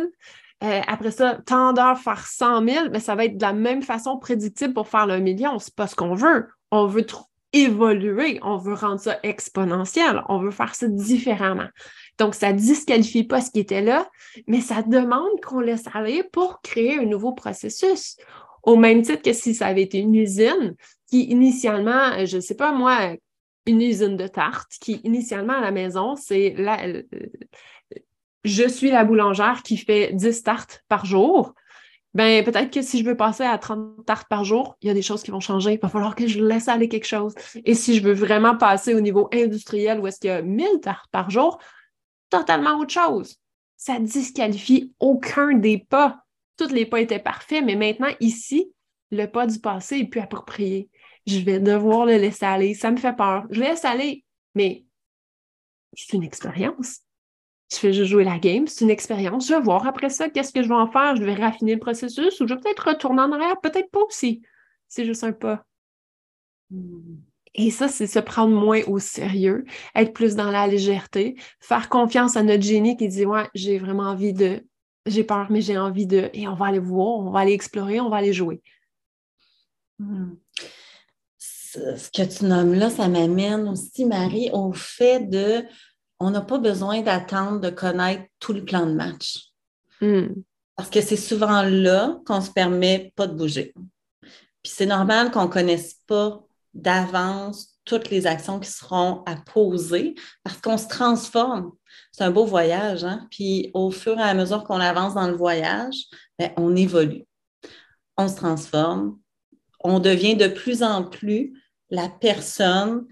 euh, 0.65 0.81
après 0.87 1.11
ça, 1.11 1.39
tant 1.45 1.73
d'heures 1.73 1.99
faire 1.99 2.27
100 2.27 2.67
000, 2.67 2.87
mais 2.91 3.01
ça 3.01 3.15
va 3.15 3.27
être 3.27 3.37
de 3.37 3.43
la 3.43 3.53
même 3.53 3.83
façon 3.83 4.19
prédictible 4.19 4.73
pour 4.73 4.89
faire 4.89 5.07
le 5.07 5.19
million. 5.19 5.59
C'est 5.59 5.75
pas 5.75 5.87
ce 5.87 5.95
qu'on 5.95 6.15
veut. 6.15 6.49
On 6.71 6.87
veut 6.87 7.07
évoluer, 7.53 8.41
on 8.43 8.57
veut 8.57 8.75
rendre 8.75 8.99
ça 8.99 9.19
exponentiel, 9.23 10.23
on 10.29 10.39
veut 10.39 10.51
faire 10.51 10.75
ça 10.75 10.89
différemment. 10.89 11.69
Donc, 12.19 12.35
ça 12.35 12.53
disqualifie 12.53 13.25
pas 13.25 13.41
ce 13.41 13.51
qui 13.51 13.61
était 13.61 13.83
là, 13.83 14.09
mais 14.49 14.61
ça 14.61 14.83
demande 14.83 15.41
qu'on 15.43 15.61
laisse 15.61 15.85
aller 15.93 16.25
pour 16.33 16.61
créer 16.63 16.99
un 16.99 17.07
nouveau 17.07 17.33
processus. 17.33 18.17
Au 18.63 18.77
même 18.77 19.03
titre 19.03 19.23
que 19.23 19.33
si 19.33 19.55
ça 19.55 19.67
avait 19.67 19.83
été 19.83 19.99
une 19.99 20.15
usine 20.15 20.75
qui 21.09 21.25
initialement, 21.25 22.25
je 22.25 22.37
ne 22.37 22.41
sais 22.41 22.57
pas 22.57 22.73
moi, 22.73 23.15
une 23.67 23.83
usine 23.83 24.17
de 24.17 24.27
tarte 24.27 24.73
qui 24.81 25.01
initialement 25.05 25.55
à 25.55 25.61
la 25.61 25.71
maison, 25.71 26.17
c'est 26.17 26.55
la, 26.57 26.79
je 28.45 28.69
suis 28.69 28.91
la 28.91 29.05
boulangère 29.05 29.63
qui 29.63 29.77
fait 29.77 30.13
10 30.13 30.43
tartes 30.43 30.85
par 30.89 31.07
jour. 31.07 31.55
Ben, 32.13 32.45
peut-être 32.45 32.71
que 32.71 32.83
si 32.83 33.01
je 33.01 33.05
veux 33.05 33.17
passer 33.17 33.43
à 33.43 33.59
30 33.59 34.07
tartes 34.07 34.29
par 34.29 34.45
jour, 34.45 34.77
il 34.81 34.87
y 34.87 34.91
a 34.91 34.95
des 34.95 35.03
choses 35.03 35.23
qui 35.23 35.33
vont 35.33 35.41
changer. 35.41 35.73
Il 35.73 35.81
va 35.81 35.89
falloir 35.89 36.15
que 36.15 36.29
je 36.29 36.41
laisse 36.41 36.69
aller 36.69 36.89
quelque 36.89 37.07
chose. 37.07 37.35
Et 37.65 37.75
si 37.75 37.97
je 37.97 38.03
veux 38.03 38.13
vraiment 38.13 38.57
passer 38.57 38.95
au 38.95 39.01
niveau 39.01 39.29
industriel 39.33 39.99
où 39.99 40.07
est-ce 40.07 40.21
qu'il 40.21 40.31
y 40.31 40.33
a 40.33 40.43
1000 40.43 40.81
tartes 40.81 41.11
par 41.11 41.31
jour, 41.31 41.59
totalement 42.31 42.79
autre 42.79 42.93
chose. 42.93 43.37
Ça 43.77 43.99
disqualifie 43.99 44.93
aucun 45.01 45.55
des 45.55 45.79
pas. 45.79 46.21
Tous 46.57 46.71
les 46.71 46.87
pas 46.87 47.01
étaient 47.01 47.19
parfaits, 47.19 47.65
mais 47.65 47.75
maintenant, 47.75 48.15
ici, 48.21 48.73
le 49.11 49.27
pas 49.27 49.47
du 49.47 49.59
passé 49.59 49.99
est 49.99 50.07
plus 50.07 50.21
approprié. 50.21 50.89
Je 51.27 51.41
vais 51.41 51.59
devoir 51.59 52.07
le 52.07 52.17
laisser 52.17 52.45
aller. 52.45 52.75
Ça 52.75 52.93
me 52.93 52.97
fait 52.97 53.17
peur. 53.17 53.45
Je 53.51 53.61
laisse 53.61 53.85
aller, 53.85 54.25
mais 54.55 54.85
c'est 55.95 56.17
une 56.17 56.23
expérience. 56.23 57.01
Je 57.73 57.77
fais 57.79 57.93
juste 57.93 58.11
jouer 58.11 58.25
la 58.25 58.39
game, 58.39 58.67
c'est 58.67 58.85
une 58.85 58.91
expérience. 58.91 59.49
Je 59.49 59.55
vais 59.55 59.61
voir 59.61 59.87
après 59.87 60.11
ça 60.11 60.29
qu'est-ce 60.29 60.53
que 60.53 60.63
je 60.63 60.69
vais 60.69 60.75
en 60.75 60.91
faire. 60.91 61.17
Je 61.17 61.25
vais 61.25 61.35
raffiner 61.35 61.75
le 61.75 61.81
processus 61.81 62.41
ou 62.41 62.47
je 62.47 62.55
vais 62.55 62.61
peut-être 62.61 62.89
retourner 62.89 63.23
en 63.23 63.33
arrière, 63.33 63.61
peut-être 63.61 63.91
pas 63.91 64.01
aussi. 64.01 64.43
C'est 64.89 65.05
juste 65.05 65.25
un 65.25 65.33
pas. 65.33 65.65
Hmm. 66.71 67.17
Et 67.55 67.71
ça, 67.71 67.89
c'est 67.89 68.09
se 68.09 68.19
prendre 68.19 68.55
moins 68.55 68.83
au 68.87 68.99
sérieux, 68.99 69.65
être 69.95 70.13
plus 70.13 70.35
dans 70.35 70.51
la 70.51 70.67
légèreté, 70.67 71.37
faire 71.61 71.89
confiance 71.89 72.37
à 72.37 72.43
notre 72.43 72.63
génie 72.63 72.97
qui 72.97 73.09
dit 73.09 73.25
Ouais, 73.25 73.49
j'ai 73.55 73.79
vraiment 73.79 74.05
envie 74.05 74.33
de. 74.33 74.67
J'ai 75.07 75.23
peur, 75.23 75.47
mais 75.51 75.61
j'ai 75.61 75.79
envie 75.79 76.07
de. 76.07 76.31
Et 76.33 76.49
on 76.49 76.55
va 76.55 76.67
aller 76.67 76.79
voir, 76.79 77.21
on 77.21 77.31
va 77.31 77.41
aller 77.41 77.53
explorer, 77.53 78.01
on 78.01 78.09
va 78.09 78.17
aller 78.17 78.33
jouer. 78.33 78.61
Hmm. 79.99 80.35
Ce 81.39 82.11
que 82.11 82.23
tu 82.23 82.45
nommes 82.45 82.75
là, 82.75 82.91
ça 82.91 83.09
m'amène 83.09 83.69
aussi, 83.69 84.05
Marie, 84.05 84.51
au 84.53 84.73
fait 84.73 85.21
de. 85.21 85.65
On 86.25 86.31
n'a 86.31 86.41
pas 86.41 86.57
besoin 86.57 87.03
d'attendre 87.03 87.61
de 87.61 87.69
connaître 87.69 88.25
tout 88.41 88.55
le 88.55 88.65
plan 88.65 88.87
de 88.87 88.95
match. 88.95 89.51
Hmm. 90.01 90.29
Parce 90.75 90.89
que 90.89 91.03
c'est 91.03 91.19
souvent 91.19 91.61
là 91.63 92.19
qu'on 92.25 92.41
se 92.41 92.51
permet 92.51 93.13
pas 93.15 93.27
de 93.27 93.35
bouger. 93.35 93.75
Puis 94.23 94.73
c'est 94.75 94.87
normal 94.87 95.31
qu'on 95.31 95.43
ne 95.43 95.53
connaisse 95.53 96.01
pas 96.07 96.41
d'avance 96.73 97.75
toutes 97.85 98.09
les 98.09 98.27
actions 98.27 98.59
qui 98.59 98.71
seront 98.71 99.23
à 99.27 99.37
poser 99.37 100.15
parce 100.43 100.57
qu'on 100.63 100.79
se 100.79 100.89
transforme. 100.89 101.73
C'est 102.11 102.25
un 102.25 102.31
beau 102.31 102.47
voyage, 102.47 103.05
hein? 103.05 103.29
Puis 103.31 103.71
au 103.75 103.91
fur 103.91 104.19
et 104.19 104.23
à 104.23 104.33
mesure 104.33 104.65
qu'on 104.65 104.81
avance 104.81 105.13
dans 105.13 105.29
le 105.29 105.37
voyage, 105.37 106.07
ben, 106.39 106.53
on 106.57 106.75
évolue, 106.75 107.27
on 108.17 108.29
se 108.29 108.37
transforme, 108.37 109.19
on 109.81 110.01
devient 110.01 110.37
de 110.37 110.49
plus 110.49 110.83
en 110.83 111.05
plus 111.05 111.53
la 111.91 112.09
personne 112.09 113.07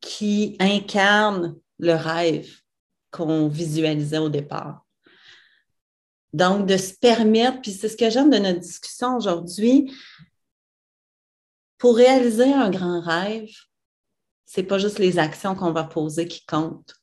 qui 0.00 0.56
incarne 0.60 1.56
le 1.78 1.94
rêve 1.94 2.50
qu'on 3.10 3.48
visualisait 3.48 4.18
au 4.18 4.28
départ. 4.28 4.84
Donc, 6.32 6.66
de 6.66 6.76
se 6.76 6.94
permettre, 6.94 7.60
puis 7.60 7.70
c'est 7.70 7.88
ce 7.88 7.96
que 7.96 8.10
j'aime 8.10 8.30
de 8.30 8.38
notre 8.38 8.58
discussion 8.58 9.16
aujourd'hui, 9.16 9.94
pour 11.78 11.96
réaliser 11.96 12.52
un 12.52 12.70
grand 12.70 13.00
rêve, 13.00 13.50
c'est 14.44 14.62
pas 14.62 14.78
juste 14.78 14.98
les 14.98 15.18
actions 15.18 15.54
qu'on 15.54 15.72
va 15.72 15.84
poser 15.84 16.26
qui 16.26 16.44
comptent. 16.46 16.94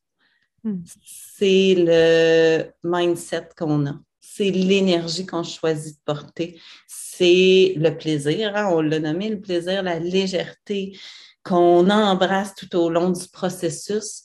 Hmm. 0.63 0.81
C'est 1.05 1.75
le 1.77 2.71
mindset 2.83 3.49
qu'on 3.57 3.85
a. 3.87 3.99
C'est 4.19 4.51
l'énergie 4.51 5.25
qu'on 5.25 5.43
choisit 5.43 5.95
de 5.95 6.01
porter. 6.05 6.59
C'est 6.87 7.73
le 7.77 7.97
plaisir, 7.97 8.55
hein, 8.55 8.69
on 8.71 8.81
l'a 8.81 8.99
nommé 8.99 9.29
le 9.29 9.41
plaisir, 9.41 9.83
la 9.83 9.99
légèreté 9.99 10.97
qu'on 11.43 11.89
embrasse 11.89 12.55
tout 12.55 12.75
au 12.75 12.89
long 12.89 13.09
du 13.09 13.27
processus. 13.27 14.23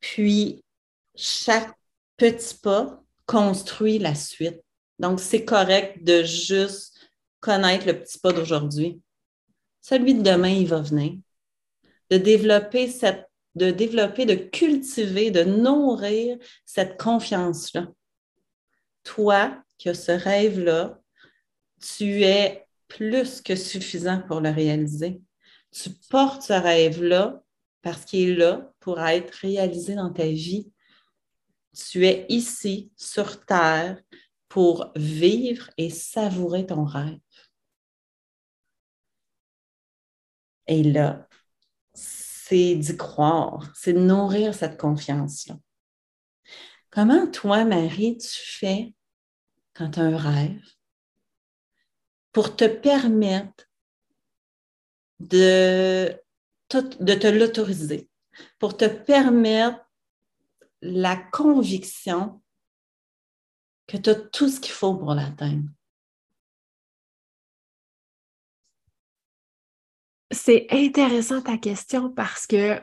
Puis, 0.00 0.64
chaque 1.14 1.74
petit 2.16 2.54
pas 2.54 3.02
construit 3.26 3.98
la 3.98 4.14
suite. 4.14 4.60
Donc, 4.98 5.20
c'est 5.20 5.44
correct 5.44 6.02
de 6.02 6.22
juste 6.22 6.96
connaître 7.40 7.86
le 7.86 8.00
petit 8.00 8.18
pas 8.18 8.32
d'aujourd'hui 8.32 9.00
celui 9.88 10.14
de 10.14 10.22
demain, 10.22 10.50
il 10.50 10.68
va 10.68 10.80
venir. 10.82 11.14
De 12.10 12.18
développer 12.18 12.86
de 13.56 14.34
cultiver, 14.34 15.30
de 15.30 15.44
nourrir 15.44 16.36
cette 16.66 17.00
confiance-là. 17.00 17.88
Toi 19.04 19.62
qui 19.78 19.88
as 19.88 19.94
ce 19.94 20.12
rêve-là, 20.12 21.00
tu 21.80 22.22
es 22.22 22.66
plus 22.88 23.40
que 23.40 23.56
suffisant 23.56 24.20
pour 24.20 24.40
le 24.40 24.50
réaliser. 24.50 25.22
Tu 25.70 25.90
portes 26.10 26.42
ce 26.42 26.52
rêve-là 26.52 27.42
parce 27.88 28.04
qu'il 28.04 28.28
est 28.28 28.34
là 28.34 28.70
pour 28.80 29.00
être 29.00 29.32
réalisé 29.36 29.94
dans 29.94 30.12
ta 30.12 30.26
vie. 30.26 30.70
Tu 31.72 32.06
es 32.06 32.26
ici 32.28 32.92
sur 32.96 33.46
Terre 33.46 33.98
pour 34.46 34.92
vivre 34.94 35.70
et 35.78 35.88
savourer 35.88 36.66
ton 36.66 36.84
rêve. 36.84 37.18
Et 40.66 40.82
là, 40.82 41.26
c'est 41.94 42.74
d'y 42.74 42.94
croire, 42.94 43.72
c'est 43.74 43.94
de 43.94 44.00
nourrir 44.00 44.54
cette 44.54 44.78
confiance-là. 44.78 45.56
Comment 46.90 47.26
toi, 47.30 47.64
Marie, 47.64 48.18
tu 48.18 48.58
fais 48.58 48.94
quand 49.72 49.92
tu 49.92 50.00
as 50.00 50.02
un 50.02 50.16
rêve 50.18 50.62
pour 52.32 52.54
te 52.54 52.66
permettre 52.66 53.64
de, 55.20 56.14
de 56.70 57.14
te 57.14 57.26
l'autoriser, 57.26 58.08
pour 58.58 58.76
te 58.76 58.84
permettre 58.84 59.84
la 60.82 61.16
conviction 61.16 62.42
que 63.86 63.96
tu 63.96 64.10
as 64.10 64.14
tout 64.14 64.48
ce 64.48 64.60
qu'il 64.60 64.72
faut 64.72 64.94
pour 64.94 65.14
l'atteindre? 65.14 65.68
C'est 70.30 70.66
intéressant 70.70 71.40
ta 71.40 71.56
question 71.56 72.10
parce 72.10 72.46
que 72.46 72.82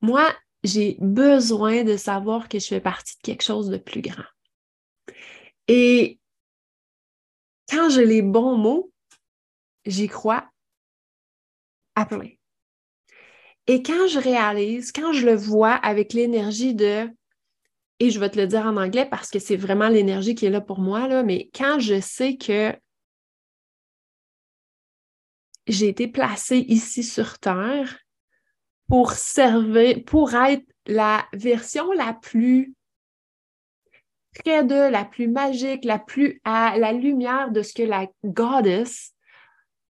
moi, 0.00 0.34
j'ai 0.64 0.96
besoin 1.00 1.84
de 1.84 1.96
savoir 1.96 2.48
que 2.48 2.58
je 2.58 2.66
fais 2.66 2.80
partie 2.80 3.16
de 3.16 3.22
quelque 3.22 3.44
chose 3.44 3.68
de 3.68 3.76
plus 3.76 4.00
grand. 4.00 4.24
Et 5.68 6.18
quand 7.68 7.90
j'ai 7.90 8.06
les 8.06 8.22
bons 8.22 8.56
mots, 8.56 8.92
j'y 9.84 10.08
crois 10.08 10.49
Et 13.66 13.82
quand 13.82 14.08
je 14.08 14.18
réalise, 14.18 14.92
quand 14.92 15.12
je 15.12 15.26
le 15.26 15.34
vois 15.34 15.74
avec 15.74 16.12
l'énergie 16.12 16.74
de 16.74 17.08
et 18.00 18.10
je 18.10 18.18
vais 18.18 18.30
te 18.30 18.38
le 18.38 18.46
dire 18.46 18.64
en 18.64 18.76
anglais 18.78 19.06
parce 19.06 19.30
que 19.30 19.38
c'est 19.38 19.56
vraiment 19.56 19.88
l'énergie 19.88 20.34
qui 20.34 20.46
est 20.46 20.50
là 20.50 20.62
pour 20.62 20.80
moi, 20.80 21.06
là, 21.06 21.22
mais 21.22 21.50
quand 21.54 21.78
je 21.78 22.00
sais 22.00 22.36
que 22.36 22.74
j'ai 25.66 25.88
été 25.88 26.08
placée 26.08 26.64
ici 26.68 27.02
sur 27.02 27.38
Terre 27.38 27.98
pour 28.88 29.12
servir, 29.12 30.02
pour 30.06 30.34
être 30.34 30.64
la 30.86 31.26
version 31.34 31.92
la 31.92 32.14
plus 32.14 32.74
près 34.38 34.64
de, 34.64 34.90
la 34.90 35.04
plus 35.04 35.28
magique, 35.28 35.84
la 35.84 35.98
plus 35.98 36.40
à 36.44 36.78
la 36.78 36.92
lumière 36.92 37.50
de 37.50 37.62
ce 37.62 37.74
que 37.74 37.82
la 37.82 38.06
goddess 38.24 39.12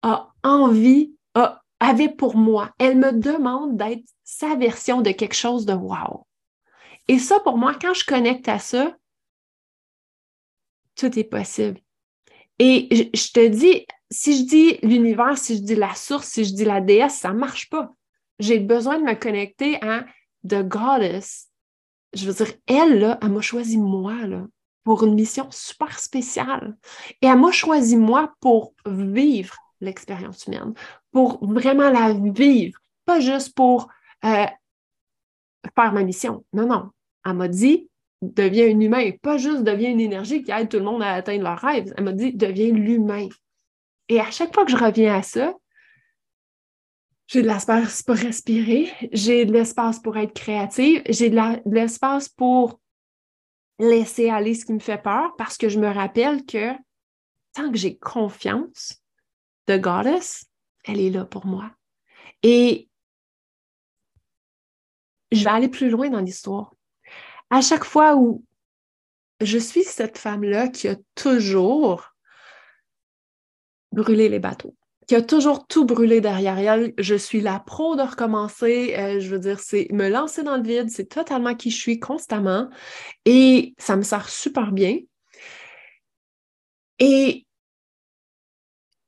a 0.02 0.32
envie, 0.44 1.14
a, 1.34 1.62
avait 1.80 2.10
pour 2.10 2.36
moi. 2.36 2.72
Elle 2.80 2.98
me 2.98 3.12
demande 3.12 3.78
d'être 3.78 4.08
sa 4.24 4.56
version 4.56 5.02
de 5.02 5.12
quelque 5.12 5.36
chose 5.36 5.66
de 5.66 5.74
wow. 5.74 6.26
Et 7.08 7.20
ça, 7.20 7.40
pour 7.40 7.58
moi, 7.58 7.76
quand 7.80 7.94
je 7.94 8.06
connecte 8.06 8.50
à 8.50 8.60
ça, 8.60 8.96
tout 10.96 11.18
est 11.18 11.24
possible. 11.24 11.80
Et 12.60 13.12
je, 13.14 13.32
te 13.32 13.48
dis, 13.48 13.86
si 14.10 14.40
je 14.40 14.44
dis 14.44 14.78
l'univers, 14.82 15.38
si 15.38 15.58
je 15.58 15.62
dis 15.62 15.76
la 15.76 15.94
source, 15.94 16.28
si 16.28 16.44
je 16.44 16.54
dis 16.54 16.66
la 16.66 16.82
déesse, 16.82 17.20
ça 17.20 17.30
ne 17.30 17.38
marche 17.38 17.70
pas. 17.70 17.94
J'ai 18.40 18.60
besoin 18.60 19.00
de 19.00 19.04
me 19.04 19.14
connecter 19.14 19.82
à 19.84 20.06
The 20.48 20.68
Goddess. 20.68 21.48
Je 22.14 22.26
veux 22.26 22.34
dire, 22.34 22.54
elle, 22.66 23.00
là, 23.00 23.20
elle 23.22 23.32
m'a 23.32 23.42
choisi 23.42 23.78
moi, 23.78 24.16
pour 24.84 25.04
une 25.04 25.16
mission 25.16 25.48
super 25.52 26.00
spéciale. 26.00 26.78
Et 27.22 27.28
elle 27.28 27.40
m'a 27.40 27.52
choisi 27.52 27.98
moi 27.98 28.34
pour 28.40 28.74
vivre 28.86 29.56
l'expérience 29.82 30.46
humaine, 30.46 30.74
pour 31.18 31.44
vraiment 31.44 31.90
la 31.90 32.14
vivre, 32.14 32.80
pas 33.04 33.20
juste 33.20 33.56
pour 33.56 33.90
euh, 34.24 34.46
faire 35.74 35.92
ma 35.92 36.04
mission. 36.04 36.46
Non, 36.54 36.68
non. 36.68 36.92
Elle 37.26 37.34
m'a 37.34 37.48
dit, 37.48 37.90
deviens 38.22 38.68
un 38.68 38.80
humain, 38.80 39.10
pas 39.24 39.40
juste 39.40 39.64
deviens 39.64 39.90
une 39.90 40.00
énergie 40.00 40.44
qui 40.44 40.52
aide 40.52 40.70
tout 40.70 40.78
le 40.78 40.84
monde 40.84 41.02
à 41.02 41.14
atteindre 41.14 41.42
leurs 41.42 41.58
rêves. 41.58 41.92
Elle 41.98 42.04
m'a 42.04 42.12
dit, 42.12 42.34
deviens 42.34 42.72
l'humain. 42.72 43.30
Et 44.10 44.20
à 44.20 44.30
chaque 44.30 44.54
fois 44.54 44.64
que 44.64 44.70
je 44.70 44.78
reviens 44.78 45.16
à 45.16 45.24
ça, 45.24 45.56
j'ai 47.26 47.42
de 47.42 47.48
l'espace 47.48 48.04
pour 48.04 48.16
respirer, 48.16 48.94
j'ai 49.12 49.46
de 49.46 49.54
l'espace 49.54 50.00
pour 50.00 50.18
être 50.18 50.36
créative, 50.36 51.02
j'ai 51.10 51.32
de 51.32 51.74
l'espace 51.74 52.30
pour 52.30 52.80
laisser 53.80 54.30
aller 54.30 54.54
ce 54.54 54.66
qui 54.66 54.74
me 54.74 54.80
fait 54.80 55.02
peur 55.02 55.36
parce 55.36 55.58
que 55.58 55.68
je 55.68 55.80
me 55.80 55.90
rappelle 55.90 56.46
que 56.46 56.74
tant 57.54 57.72
que 57.72 57.78
j'ai 57.80 57.98
confiance 57.98 59.02
de 59.66 59.78
Goddess, 59.78 60.46
elle 60.88 61.00
est 61.00 61.10
là 61.10 61.26
pour 61.26 61.46
moi. 61.46 61.72
Et 62.44 62.90
je 65.32 65.44
vais 65.44 65.50
aller 65.50 65.70
plus 65.70 65.90
loin 65.90 66.10
dans 66.10 66.22
l'histoire 66.22 66.74
à 67.50 67.62
chaque 67.62 67.84
fois 67.84 68.16
où 68.16 68.44
je 69.42 69.58
suis 69.58 69.84
cette 69.84 70.18
femme-là 70.18 70.68
qui 70.68 70.88
a 70.88 70.96
toujours 71.16 72.14
brûlé 73.92 74.30
les 74.30 74.40
bateaux, 74.40 74.76
qui 75.08 75.16
a 75.16 75.22
toujours 75.22 75.68
tout 75.68 75.86
brûlé 75.86 76.22
derrière 76.22 76.58
elle, 76.58 76.94
je 76.98 77.16
suis 77.16 77.42
la 77.42 77.60
pro 77.60 77.96
de 77.96 78.02
recommencer. 78.02 78.96
Euh, 78.98 79.20
je 79.20 79.30
veux 79.30 79.40
dire, 79.40 79.60
c'est 79.60 79.88
me 79.92 80.10
lancer 80.10 80.44
dans 80.44 80.58
le 80.58 80.64
vide, 80.64 80.90
c'est 80.90 81.08
totalement 81.08 81.56
qui 81.56 81.72
je 81.72 81.78
suis 81.78 82.00
constamment 82.00 82.70
et 83.26 83.74
ça 83.78 83.96
me 83.96 84.02
sert 84.02 84.28
super 84.30 84.72
bien. 84.72 84.98
Et 87.00 87.47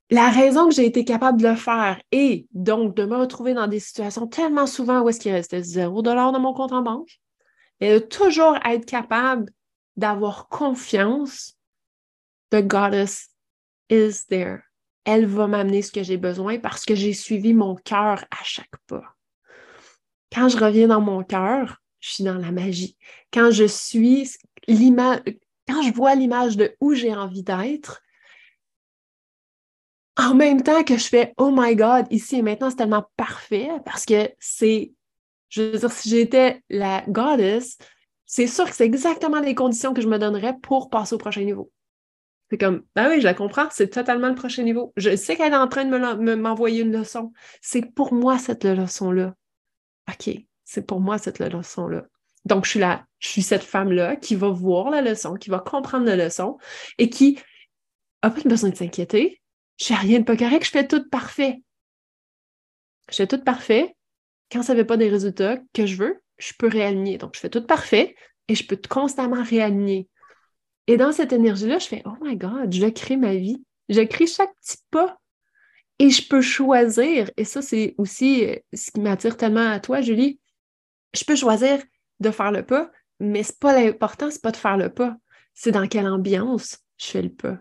la 0.10 0.30
raison 0.30 0.68
que 0.70 0.76
j'ai 0.76 0.86
été 0.86 1.06
capable 1.06 1.42
de 1.42 1.48
le 1.48 1.56
faire 1.56 2.02
et 2.12 2.48
donc 2.52 2.96
de 2.96 3.06
me 3.06 3.18
retrouver 3.18 3.54
dans 3.54 3.68
des 3.68 3.80
situations 3.80 4.28
tellement 4.28 4.66
souvent 4.66 5.02
où 5.02 5.10
est-ce 5.10 5.20
qu'il 5.20 5.32
restait 5.32 5.62
zéro 5.62 6.02
dollar 6.02 6.32
dans 6.32 6.40
mon 6.40 6.54
compte 6.54 6.72
en 6.72 6.82
banque, 6.82 7.20
et 7.80 7.94
de 7.94 8.00
toujours 8.00 8.58
être 8.66 8.86
capable 8.86 9.52
d'avoir 9.96 10.48
confiance, 10.48 11.56
the 12.52 12.62
goddess 12.66 13.30
is 13.90 14.26
there. 14.30 14.62
Elle 15.06 15.26
va 15.26 15.48
m'amener 15.48 15.82
ce 15.82 15.92
que 15.92 16.04
j'ai 16.04 16.18
besoin 16.18 16.60
parce 16.60 16.86
que 16.86 16.96
j'ai 16.96 17.14
suivi 17.14 17.54
mon 17.54 17.76
cœur 17.76 18.26
à 18.32 18.44
chaque 18.44 18.78
pas. 18.88 19.16
Quand 20.32 20.50
je 20.50 20.58
reviens 20.58 20.88
dans 20.88 21.02
mon 21.02 21.24
cœur, 21.24 21.78
je 22.00 22.10
suis 22.10 22.24
dans 22.24 22.38
la 22.38 22.52
magie. 22.52 22.98
Quand 23.34 23.52
je 23.52 23.66
suis 23.66 24.30
l'image, 24.68 25.22
quand 25.68 25.82
je 25.82 25.94
vois 25.94 26.16
l'image 26.16 26.58
de 26.58 26.76
où 26.80 26.94
j'ai 26.94 27.14
envie 27.16 27.44
d'être, 27.44 28.02
en 30.20 30.36
même 30.36 30.62
temps 30.62 30.84
que 30.84 30.98
je 30.98 31.08
fais 31.08 31.34
Oh 31.38 31.50
my 31.52 31.76
God, 31.76 32.06
ici 32.12 32.38
et 32.38 32.42
maintenant, 32.42 32.70
c'est 32.70 32.76
tellement 32.76 33.10
parfait 33.16 33.70
parce 33.86 34.06
que 34.06 34.30
c'est 34.40 34.92
je 35.50 35.64
veux 35.64 35.80
dire, 35.80 35.92
si 35.92 36.10
j'étais 36.10 36.62
la 36.70 37.04
goddess, 37.08 37.78
c'est 38.26 38.48
sûr 38.48 38.66
que 38.66 38.76
c'est 38.76 38.86
exactement 38.86 39.40
les 39.40 39.56
conditions 39.56 39.94
que 39.94 40.02
je 40.02 40.08
me 40.08 40.20
donnerais 40.20 40.56
pour 40.62 40.90
passer 40.90 41.16
au 41.16 41.18
prochain 41.18 41.42
niveau. 41.42 41.72
C'est 42.50 42.58
comme, 42.58 42.84
ben 42.96 43.10
oui, 43.10 43.20
je 43.20 43.26
la 43.26 43.34
comprends, 43.34 43.68
c'est 43.72 43.90
totalement 43.90 44.30
le 44.30 44.36
prochain 44.36 44.64
niveau. 44.64 44.94
Je 44.96 45.16
sais 45.16 45.36
qu'elle 45.36 45.54
est 45.54 45.58
en 45.58 45.68
train 45.68 45.86
de 45.86 46.36
m'envoyer 46.36 46.82
une 46.82 46.92
leçon. 46.92 47.32
C'est 47.62 47.94
pour 47.94 48.14
moi 48.14 48.38
cette 48.38 48.64
leçon-là. 48.64 49.36
OK, 50.08 50.36
c'est 50.66 50.86
pour 50.86 51.00
moi 51.00 51.18
cette 51.18 51.40
leçon-là. 51.40 52.06
Donc, 52.46 52.66
je 52.66 52.72
suis 52.72 52.80
là, 52.80 53.06
je 53.20 53.28
suis 53.28 53.42
cette 53.42 53.64
femme-là 53.64 54.16
qui 54.16 54.36
va 54.36 54.50
voir 54.50 54.90
la 54.90 55.02
leçon, 55.02 55.36
qui 55.36 55.50
va 55.50 55.60
comprendre 55.60 56.06
la 56.06 56.16
leçon 56.16 56.58
et 56.98 57.10
qui 57.10 57.40
n'a 58.24 58.32
pas 58.32 58.42
besoin 58.42 58.70
de 58.70 58.76
s'inquiéter. 58.76 59.42
Je 59.80 59.86
fais 59.86 59.96
rien 59.96 60.20
de 60.20 60.26
pas 60.26 60.38
correct, 60.38 60.66
je 60.66 60.72
fais 60.72 60.88
tout 60.88 61.08
parfait. 61.10 61.62
Je 63.10 63.16
fais 63.16 63.28
tout 63.28 63.44
parfait, 63.44 63.96
quand 64.52 64.64
ça 64.64 64.74
ne 64.74 64.80
fait 64.80 64.86
pas 64.86 64.98
des 64.98 65.10
résultats 65.10 65.58
que 65.74 65.86
je 65.86 65.96
veux, 65.96 66.22
je 66.38 66.54
peux 66.58 66.68
réaligner. 66.68 67.18
Donc, 67.18 67.36
je 67.36 67.40
fais 67.40 67.50
tout 67.50 67.66
parfait 67.66 68.16
et 68.48 68.56
je 68.56 68.66
peux 68.66 68.80
constamment 68.90 69.44
réaligner. 69.44 70.08
Et 70.88 70.98
dans 70.98 71.12
cette 71.12 71.34
énergie-là, 71.34 71.80
je 71.80 71.88
fais 71.88 72.02
Oh 72.06 72.16
my 72.22 72.36
God, 72.36 72.74
je 72.74 72.88
crée 72.88 73.18
ma 73.18 73.36
vie. 73.36 73.64
Je 73.90 74.02
crée 74.02 74.28
chaque 74.28 74.54
petit 74.62 74.78
pas. 74.90 75.20
Et 76.00 76.10
je 76.10 76.28
peux 76.28 76.42
choisir, 76.42 77.30
et 77.36 77.44
ça, 77.44 77.62
c'est 77.62 77.94
aussi 77.98 78.46
euh, 78.46 78.56
ce 78.74 78.90
qui 78.90 79.02
m'attire 79.02 79.36
tellement 79.36 79.70
à 79.70 79.82
toi, 79.82 80.00
Julie. 80.00 80.40
Je 81.14 81.26
peux 81.26 81.36
choisir 81.36 81.84
de 82.22 82.32
faire 82.32 82.54
le 82.54 82.66
pas, 82.66 82.90
mais 83.20 83.44
c'est 83.44 83.60
pas 83.60 83.78
l'important, 83.78 84.32
c'est 84.32 84.42
pas 84.42 84.52
de 84.52 84.58
faire 84.58 84.78
le 84.78 84.94
pas. 84.94 85.18
C'est 85.54 85.72
dans 85.74 85.88
quelle 85.88 86.08
ambiance 86.08 86.78
je 86.98 87.06
fais 87.08 87.22
le 87.22 87.34
pas. 87.34 87.58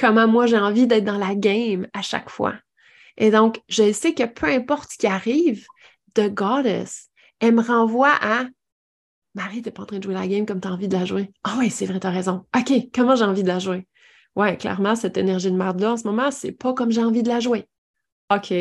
Comment 0.00 0.26
moi 0.26 0.46
j'ai 0.46 0.58
envie 0.58 0.86
d'être 0.86 1.04
dans 1.04 1.18
la 1.18 1.34
game 1.34 1.86
à 1.92 2.00
chaque 2.00 2.30
fois. 2.30 2.54
Et 3.18 3.30
donc, 3.30 3.60
je 3.68 3.92
sais 3.92 4.14
que 4.14 4.24
peu 4.24 4.46
importe 4.46 4.92
ce 4.92 4.96
qui 4.96 5.06
arrive, 5.06 5.66
The 6.14 6.32
Goddess, 6.32 7.10
elle 7.38 7.54
me 7.54 7.62
renvoie 7.62 8.14
à 8.22 8.46
Marie, 9.34 9.60
t'es 9.60 9.70
pas 9.70 9.82
en 9.82 9.86
train 9.86 9.98
de 9.98 10.02
jouer 10.02 10.14
la 10.14 10.26
game 10.26 10.46
comme 10.46 10.58
tu 10.58 10.68
as 10.68 10.72
envie 10.72 10.88
de 10.88 10.96
la 10.96 11.04
jouer. 11.04 11.30
Ah 11.44 11.56
oui, 11.58 11.68
c'est 11.68 11.84
vrai, 11.84 12.00
tu 12.00 12.06
as 12.06 12.10
raison. 12.10 12.46
OK, 12.56 12.72
comment 12.94 13.14
j'ai 13.14 13.24
envie 13.24 13.42
de 13.42 13.48
la 13.48 13.58
jouer? 13.58 13.86
Ouais, 14.36 14.56
clairement, 14.56 14.96
cette 14.96 15.18
énergie 15.18 15.50
de 15.50 15.56
merde-là, 15.56 15.92
en 15.92 15.96
ce 15.98 16.04
moment, 16.06 16.30
c'est 16.30 16.52
pas 16.52 16.72
comme 16.72 16.90
j'ai 16.90 17.04
envie 17.04 17.22
de 17.22 17.28
la 17.28 17.40
jouer. 17.40 17.68
OK, 18.34 18.54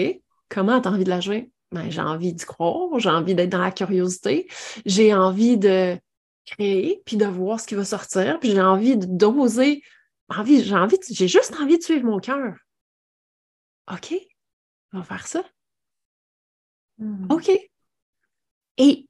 comment 0.49 0.82
tu 0.82 0.89
as 0.89 0.91
envie 0.91 1.06
de 1.06 1.10
la 1.10 1.21
jouer? 1.21 1.52
Ben, 1.71 1.89
j'ai 1.89 2.02
envie 2.02 2.34
d'y 2.34 2.45
croire, 2.45 2.99
j'ai 2.99 3.10
envie 3.10 3.34
d'être 3.34 3.49
dans 3.49 3.62
la 3.62 3.71
curiosité, 3.71 4.47
j'ai 4.86 5.13
envie 5.13 5.58
de 5.58 5.97
créer, 6.45 7.02
puis 7.06 7.15
de 7.15 7.25
voir 7.25 7.62
ce 7.62 7.67
qui 7.67 7.75
va 7.75 7.86
sortir, 7.86 8.39
puis 8.39 8.52
j'ai 8.52 8.62
envie 8.62 8.97
d'oser, 8.97 9.82
envie, 10.30 10.63
j'ai 10.63 10.76
envie, 10.76 10.98
j'ai 11.10 11.28
juste 11.28 11.56
envie 11.60 11.78
de 11.78 11.84
suivre 11.84 12.06
mon 12.06 12.20
cœur. 12.20 12.56
OK, 13.92 14.13
on 14.94 15.00
va 15.00 15.04
faire 15.04 15.28
ça. 15.28 15.44
Hmm. 16.98 17.28
OK. 17.32 17.50
Et 18.78 19.08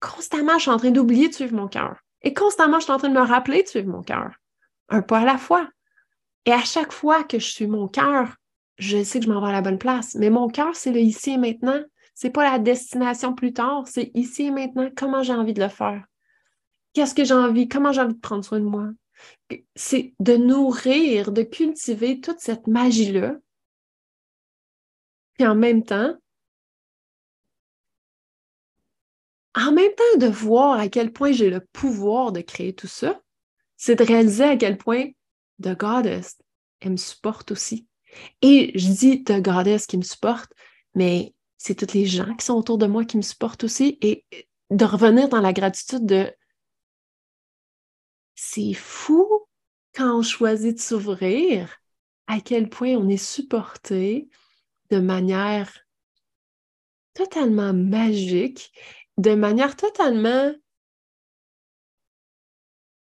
constamment, 0.00 0.54
je 0.54 0.62
suis 0.62 0.70
en 0.70 0.76
train 0.76 0.90
d'oublier 0.90 1.28
de 1.28 1.34
suivre 1.34 1.54
mon 1.54 1.68
cœur. 1.68 1.98
Et 2.22 2.34
constamment, 2.34 2.78
je 2.78 2.84
suis 2.84 2.92
en 2.92 2.98
train 2.98 3.08
de 3.08 3.14
me 3.14 3.20
rappeler 3.20 3.62
de 3.62 3.68
suivre 3.68 3.88
mon 3.88 4.02
cœur. 4.02 4.32
Un 4.88 5.02
pas 5.02 5.20
à 5.20 5.24
la 5.24 5.38
fois. 5.38 5.68
Et 6.44 6.52
à 6.52 6.62
chaque 6.62 6.92
fois 6.92 7.24
que 7.24 7.38
je 7.38 7.46
suis 7.46 7.66
mon 7.66 7.88
cœur, 7.88 8.36
je 8.78 9.02
sais 9.02 9.20
que 9.20 9.26
je 9.26 9.30
m'en 9.30 9.40
vais 9.40 9.48
à 9.48 9.52
la 9.52 9.62
bonne 9.62 9.78
place. 9.78 10.14
Mais 10.14 10.30
mon 10.30 10.48
cœur, 10.48 10.74
c'est 10.74 10.92
le 10.92 11.00
ici 11.00 11.32
et 11.32 11.38
maintenant. 11.38 11.80
C'est 12.14 12.30
pas 12.30 12.50
la 12.50 12.58
destination 12.58 13.34
plus 13.34 13.52
tard, 13.52 13.84
c'est 13.86 14.10
ici 14.14 14.44
et 14.44 14.50
maintenant. 14.50 14.90
Comment 14.96 15.22
j'ai 15.22 15.32
envie 15.32 15.54
de 15.54 15.62
le 15.62 15.68
faire? 15.68 16.04
Qu'est-ce 16.92 17.14
que 17.14 17.24
j'ai 17.24 17.34
envie? 17.34 17.68
Comment 17.68 17.92
j'ai 17.92 18.02
envie 18.02 18.14
de 18.14 18.20
prendre 18.20 18.44
soin 18.44 18.60
de 18.60 18.64
moi? 18.64 18.88
C'est 19.74 20.14
de 20.20 20.36
nourrir, 20.36 21.32
de 21.32 21.42
cultiver 21.42 22.20
toute 22.20 22.40
cette 22.40 22.66
magie-là. 22.66 23.36
Puis 25.34 25.46
en 25.46 25.54
même 25.54 25.84
temps, 25.84 26.16
en 29.54 29.72
même 29.72 29.92
temps 29.94 30.18
de 30.18 30.26
voir 30.26 30.78
à 30.78 30.88
quel 30.88 31.12
point 31.12 31.32
j'ai 31.32 31.50
le 31.50 31.60
pouvoir 31.60 32.32
de 32.32 32.40
créer 32.40 32.74
tout 32.74 32.86
ça, 32.86 33.20
c'est 33.76 33.96
de 33.96 34.04
réaliser 34.04 34.44
à 34.44 34.56
quel 34.56 34.78
point 34.78 35.10
The 35.62 35.76
Goddess, 35.78 36.38
elle 36.80 36.92
me 36.92 36.96
supporte 36.96 37.52
aussi. 37.52 37.86
Et 38.40 38.72
je 38.78 38.88
dis 38.88 39.24
The 39.24 39.40
Goddess 39.42 39.86
qui 39.86 39.98
me 39.98 40.02
supporte, 40.02 40.52
mais 40.94 41.34
c'est 41.58 41.74
tous 41.74 41.94
les 41.94 42.06
gens 42.06 42.34
qui 42.34 42.44
sont 42.44 42.54
autour 42.54 42.78
de 42.78 42.86
moi 42.86 43.04
qui 43.04 43.16
me 43.16 43.22
supportent 43.22 43.64
aussi 43.64 43.98
et 44.00 44.24
de 44.70 44.84
revenir 44.84 45.28
dans 45.28 45.40
la 45.40 45.52
gratitude 45.52 46.06
de 46.06 46.32
c'est 48.44 48.74
fou 48.74 49.46
quand 49.94 50.18
on 50.18 50.22
choisit 50.22 50.74
de 50.74 50.80
s'ouvrir, 50.80 51.76
à 52.26 52.40
quel 52.40 52.68
point 52.68 52.96
on 52.96 53.08
est 53.08 53.16
supporté 53.16 54.28
de 54.90 54.98
manière 54.98 55.70
totalement 57.14 57.72
magique 57.72 58.72
de 59.16 59.36
manière 59.36 59.76
totalement 59.76 60.52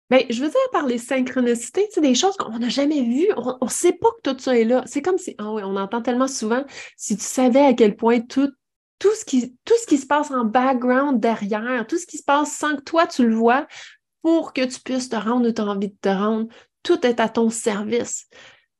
Ben, 0.09 0.25
je 0.31 0.41
veux 0.41 0.49
dire 0.49 0.71
par 0.71 0.87
les 0.87 0.97
synchronicités, 0.97 1.85
tu 1.89 1.95
sais, 1.95 2.01
des 2.01 2.15
choses 2.15 2.35
qu'on 2.35 2.57
n'a 2.57 2.69
jamais 2.69 3.03
vues. 3.03 3.29
On 3.37 3.65
ne 3.65 3.69
sait 3.69 3.93
pas 3.93 4.07
que 4.23 4.31
tout 4.31 4.39
ça 4.39 4.57
est 4.57 4.63
là. 4.63 4.83
C'est 4.87 5.03
comme 5.03 5.19
si, 5.19 5.35
ah 5.37 5.51
on 5.51 5.75
entend 5.75 6.01
tellement 6.01 6.27
souvent, 6.27 6.65
si 6.97 7.15
tu 7.15 7.23
savais 7.23 7.63
à 7.63 7.75
quel 7.75 7.95
point 7.95 8.21
tout, 8.21 8.51
tout, 8.97 9.13
ce 9.13 9.23
qui, 9.23 9.55
tout 9.63 9.75
ce 9.79 9.85
qui 9.85 9.99
se 9.99 10.07
passe 10.07 10.31
en 10.31 10.45
background 10.45 11.19
derrière, 11.19 11.85
tout 11.85 11.99
ce 11.99 12.07
qui 12.07 12.17
se 12.17 12.23
passe 12.23 12.51
sans 12.51 12.77
que 12.77 12.81
toi 12.81 13.05
tu 13.05 13.27
le 13.27 13.35
vois, 13.35 13.67
pour 14.21 14.53
que 14.53 14.65
tu 14.65 14.79
puisses 14.81 15.09
te 15.09 15.15
rendre 15.15 15.49
où 15.49 15.51
tu 15.51 15.61
as 15.61 15.65
envie 15.65 15.89
de 15.89 15.97
te 16.01 16.09
rendre, 16.09 16.47
tout 16.83 17.05
est 17.05 17.19
à 17.19 17.29
ton 17.29 17.49
service. 17.49 18.27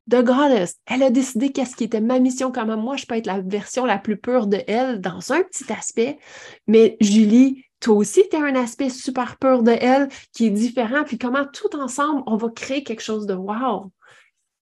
The 0.10 0.23
Goddess, 0.23 0.75
elle 0.88 1.04
a 1.04 1.12
décidé 1.12 1.52
qu'est-ce 1.52 1.75
qui 1.75 1.84
était 1.84 2.02
ma 2.02 2.19
mission, 2.19 2.52
comment 2.52 2.78
moi 2.78 2.95
je 2.95 3.06
peux 3.06 3.15
être 3.15 3.28
la 3.28 3.41
version 3.41 3.86
la 3.86 3.99
plus 3.99 4.17
pure 4.17 4.47
de 4.47 4.60
elle 4.67 4.99
dans 5.02 5.32
un 5.32 5.43
petit 5.43 5.71
aspect. 5.71 6.17
Mais 6.65 6.97
Julie, 6.99 7.63
toi 7.80 7.95
aussi, 7.95 8.23
tu 8.30 8.36
as 8.36 8.43
un 8.43 8.56
aspect 8.56 8.89
super 8.89 9.38
pur 9.38 9.62
de 9.62 9.71
elle 9.71 10.10
qui 10.34 10.47
est 10.47 10.52
différent, 10.52 11.04
puis 11.04 11.17
comment 11.17 11.45
tout 11.45 11.75
ensemble, 11.75 12.23
on 12.25 12.38
va 12.38 12.49
créer 12.49 12.84
quelque 12.84 13.04
chose 13.04 13.28
de 13.28 13.36
wow. 13.36 13.91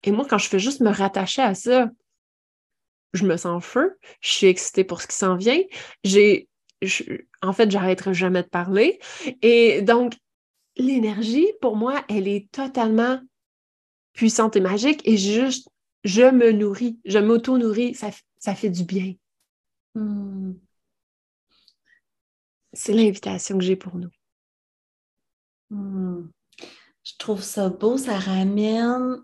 Et 0.03 0.11
moi, 0.11 0.27
quand 0.29 0.39
je 0.39 0.49
fais 0.49 0.59
juste 0.59 0.81
me 0.81 0.91
rattacher 0.91 1.43
à 1.43 1.55
ça, 1.55 1.89
je 3.13 3.25
me 3.25 3.37
sens 3.37 3.65
feu, 3.65 3.97
je 4.21 4.29
suis 4.29 4.47
excitée 4.49 4.85
pour 4.85 5.01
ce 5.01 5.07
qui 5.07 5.17
s'en 5.17 5.37
vient. 5.37 5.61
J'ai, 6.05 6.49
en 7.41 7.53
fait, 7.53 7.71
j'arrêterai 7.71 8.15
jamais 8.15 8.43
de 8.43 8.49
parler. 8.49 8.99
Et 9.43 9.83
donc, 9.83 10.15
l'énergie, 10.77 11.47
pour 11.61 11.77
moi, 11.77 12.05
elle 12.09 12.29
est 12.29 12.51
totalement 12.51 13.21
puissante 14.13 14.57
et 14.57 14.61
magique 14.61 15.01
et 15.05 15.17
juste, 15.17 15.69
je 16.05 16.23
me 16.23 16.53
nourris, 16.53 16.99
je 17.05 17.19
m'auto-nourris, 17.19 17.95
ça, 17.95 18.11
ça 18.39 18.55
fait 18.55 18.71
du 18.71 18.85
bien. 18.85 19.15
Hmm. 19.95 20.55
C'est 22.73 22.93
l'invitation 22.93 23.59
que 23.59 23.65
j'ai 23.65 23.77
pour 23.77 23.97
nous. 23.97 24.11
Hmm. 25.71 26.29
Je 27.05 27.13
trouve 27.19 27.43
ça 27.43 27.69
beau, 27.69 27.97
ça 27.99 28.19
ramène, 28.19 29.23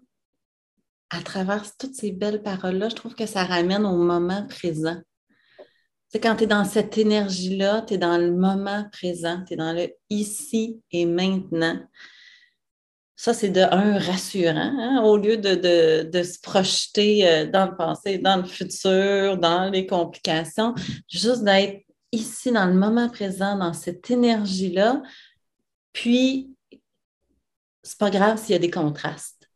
à 1.10 1.22
travers 1.22 1.76
toutes 1.76 1.94
ces 1.94 2.12
belles 2.12 2.42
paroles-là, 2.42 2.88
je 2.88 2.94
trouve 2.94 3.14
que 3.14 3.26
ça 3.26 3.44
ramène 3.44 3.84
au 3.84 3.96
moment 3.96 4.46
présent. 4.46 5.00
C'est 6.12 6.20
quand 6.20 6.36
tu 6.36 6.44
es 6.44 6.46
dans 6.46 6.66
cette 6.66 6.98
énergie-là, 6.98 7.82
tu 7.88 7.94
es 7.94 7.98
dans 7.98 8.18
le 8.18 8.32
moment 8.32 8.84
présent, 8.92 9.42
tu 9.46 9.54
es 9.54 9.56
dans 9.56 9.72
le 9.72 9.94
ici 10.10 10.82
et 10.90 11.06
maintenant. 11.06 11.80
Ça, 13.16 13.32
c'est 13.32 13.48
de 13.48 13.60
un 13.60 13.98
rassurant, 13.98 14.74
hein, 14.78 15.02
au 15.04 15.16
lieu 15.16 15.38
de, 15.38 15.54
de, 16.02 16.22
se 16.22 16.38
projeter 16.40 17.26
euh, 17.26 17.46
dans 17.46 17.70
le 17.70 17.76
passé, 17.76 18.18
dans 18.18 18.36
le 18.36 18.44
futur, 18.44 19.38
dans 19.38 19.70
les 19.70 19.86
complications, 19.86 20.74
juste 21.08 21.44
d'être 21.44 21.82
ici 22.10 22.52
dans 22.52 22.66
le 22.66 22.74
moment 22.74 23.08
présent, 23.08 23.56
dans 23.56 23.72
cette 23.72 24.10
énergie-là. 24.10 25.02
Puis, 25.94 26.50
c'est 27.82 27.98
pas 27.98 28.10
grave 28.10 28.38
s'il 28.38 28.52
y 28.52 28.56
a 28.56 28.58
des 28.58 28.70
contrastes. 28.70 29.48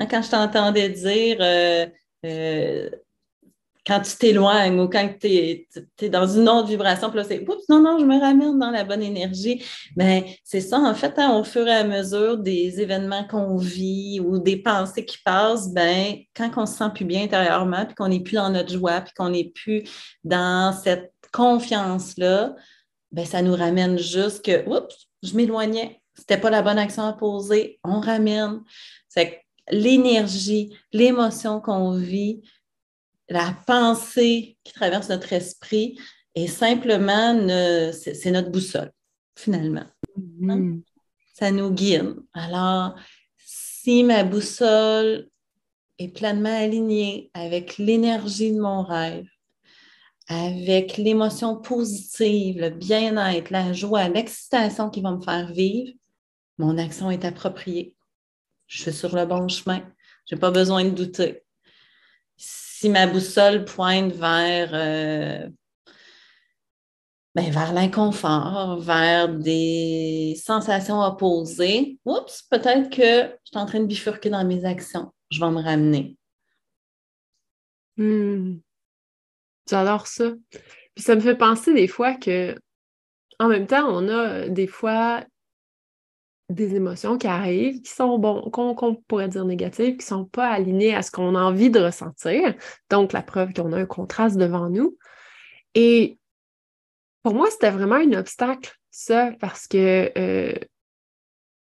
Hein, 0.00 0.06
quand 0.06 0.22
je 0.22 0.30
t'entendais 0.30 0.88
dire 0.88 1.36
euh, 1.40 1.86
euh, 2.24 2.90
quand 3.86 4.00
tu 4.00 4.16
t'éloignes 4.16 4.78
ou 4.80 4.88
quand 4.88 5.08
tu 5.20 5.26
es, 5.26 6.08
dans 6.08 6.26
une 6.26 6.48
autre 6.48 6.68
vibration, 6.68 7.08
puis 7.08 7.18
là, 7.18 7.24
c'est 7.24 7.40
oups, 7.48 7.68
non, 7.68 7.80
non, 7.80 7.98
je 7.98 8.04
me 8.04 8.18
ramène 8.20 8.58
dans 8.58 8.70
la 8.70 8.84
bonne 8.84 9.02
énergie. 9.02 9.64
Mais 9.96 10.20
ben, 10.22 10.32
c'est 10.44 10.60
ça, 10.60 10.78
en 10.78 10.94
fait, 10.94 11.18
hein, 11.18 11.36
au 11.36 11.44
fur 11.44 11.66
et 11.66 11.72
à 11.72 11.84
mesure 11.84 12.38
des 12.38 12.80
événements 12.80 13.26
qu'on 13.26 13.56
vit 13.56 14.20
ou 14.20 14.38
des 14.38 14.56
pensées 14.56 15.04
qui 15.04 15.18
passent, 15.24 15.72
ben, 15.72 16.14
quand 16.36 16.50
on 16.56 16.66
se 16.66 16.76
sent 16.76 16.90
plus 16.94 17.04
bien 17.04 17.24
intérieurement, 17.24 17.84
puis 17.84 17.94
qu'on 17.94 18.08
n'est 18.08 18.20
plus 18.20 18.36
dans 18.36 18.50
notre 18.50 18.72
joie, 18.72 19.00
puis 19.00 19.12
qu'on 19.14 19.30
n'est 19.30 19.50
plus 19.50 19.82
dans 20.22 20.72
cette 20.72 21.12
confiance-là, 21.32 22.54
ben, 23.10 23.24
ça 23.24 23.42
nous 23.42 23.54
ramène 23.54 23.98
juste 23.98 24.44
que, 24.44 24.68
oups, 24.68 25.08
je 25.22 25.34
m'éloignais. 25.34 26.00
C'était 26.14 26.38
pas 26.38 26.50
la 26.50 26.62
bonne 26.62 26.78
action 26.78 27.04
à 27.04 27.14
poser. 27.14 27.80
On 27.84 28.00
ramène. 28.00 28.60
C'est 29.08 29.42
l'énergie, 29.70 30.76
l'émotion 30.92 31.60
qu'on 31.60 31.92
vit, 31.92 32.42
la 33.32 33.56
pensée 33.66 34.56
qui 34.62 34.72
traverse 34.72 35.08
notre 35.08 35.32
esprit 35.32 35.98
est 36.34 36.46
simplement, 36.46 37.34
c'est 37.92 38.30
notre 38.30 38.50
boussole, 38.50 38.92
finalement. 39.36 39.84
Mm-hmm. 40.18 40.82
Ça 41.34 41.50
nous 41.50 41.70
guide. 41.70 42.16
Alors, 42.34 42.94
si 43.38 44.04
ma 44.04 44.22
boussole 44.22 45.28
est 45.98 46.08
pleinement 46.08 46.56
alignée 46.56 47.30
avec 47.34 47.78
l'énergie 47.78 48.52
de 48.52 48.60
mon 48.60 48.82
rêve, 48.82 49.26
avec 50.28 50.96
l'émotion 50.98 51.56
positive, 51.56 52.60
le 52.60 52.70
bien-être, 52.70 53.50
la 53.50 53.72
joie, 53.72 54.08
l'excitation 54.08 54.90
qui 54.90 55.00
va 55.00 55.12
me 55.12 55.20
faire 55.20 55.52
vivre, 55.52 55.92
mon 56.58 56.78
action 56.78 57.10
est 57.10 57.24
appropriée. 57.24 57.96
Je 58.66 58.82
suis 58.82 58.92
sur 58.92 59.16
le 59.16 59.26
bon 59.26 59.48
chemin. 59.48 59.82
Je 60.28 60.34
n'ai 60.34 60.40
pas 60.40 60.50
besoin 60.50 60.84
de 60.84 60.90
douter 60.90 61.42
si 62.82 62.90
ma 62.90 63.06
boussole 63.06 63.64
pointe 63.64 64.12
vers, 64.12 64.70
euh, 64.74 65.48
ben, 67.32 67.48
vers 67.48 67.72
l'inconfort, 67.72 68.80
vers 68.80 69.28
des 69.28 70.36
sensations 70.44 71.00
opposées, 71.00 72.00
oups, 72.04 72.42
peut-être 72.50 72.90
que 72.90 73.30
je 73.44 73.50
suis 73.50 73.56
en 73.56 73.66
train 73.66 73.78
de 73.78 73.86
bifurquer 73.86 74.30
dans 74.30 74.44
mes 74.44 74.64
actions. 74.64 75.12
Je 75.30 75.38
vais 75.38 75.50
me 75.52 75.62
ramener. 75.62 76.16
Hmm. 77.98 78.56
J'adore 79.70 80.08
ça. 80.08 80.32
Puis 80.50 81.04
ça 81.04 81.14
me 81.14 81.20
fait 81.20 81.36
penser 81.36 81.72
des 81.74 81.86
fois 81.86 82.14
que, 82.14 82.56
en 83.38 83.46
même 83.46 83.68
temps, 83.68 83.86
on 83.90 84.08
a 84.08 84.48
des 84.48 84.66
fois 84.66 85.24
des 86.54 86.74
émotions 86.74 87.18
qui 87.18 87.26
arrivent, 87.26 87.80
qui 87.82 87.90
sont, 87.90 88.18
bon, 88.18 88.50
qu'on 88.50 88.94
pourrait 89.08 89.28
dire 89.28 89.44
négatives, 89.44 89.96
qui 89.96 90.04
ne 90.04 90.18
sont 90.18 90.24
pas 90.24 90.48
alignées 90.48 90.94
à 90.94 91.02
ce 91.02 91.10
qu'on 91.10 91.34
a 91.34 91.40
envie 91.42 91.70
de 91.70 91.80
ressentir. 91.80 92.54
Donc, 92.90 93.12
la 93.12 93.22
preuve 93.22 93.52
qu'on 93.52 93.72
a 93.72 93.78
un 93.78 93.86
contraste 93.86 94.36
devant 94.36 94.68
nous. 94.70 94.96
Et 95.74 96.18
pour 97.22 97.34
moi, 97.34 97.48
c'était 97.50 97.70
vraiment 97.70 97.96
un 97.96 98.12
obstacle, 98.12 98.72
ça, 98.90 99.32
parce 99.40 99.66
que 99.66 100.10
euh, 100.18 100.54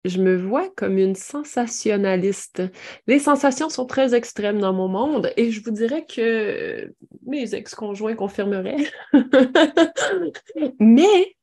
je 0.05 0.21
me 0.21 0.37
vois 0.37 0.69
comme 0.75 0.97
une 0.97 1.15
sensationnaliste. 1.15 2.63
Les 3.07 3.19
sensations 3.19 3.69
sont 3.69 3.85
très 3.85 4.15
extrêmes 4.15 4.59
dans 4.59 4.73
mon 4.73 4.87
monde 4.87 5.31
et 5.35 5.51
je 5.51 5.61
vous 5.61 5.71
dirais 5.71 6.05
que 6.05 6.93
mes 7.25 7.53
ex-conjoints 7.53 8.15
confirmeraient. 8.15 8.89
Mais 10.79 11.35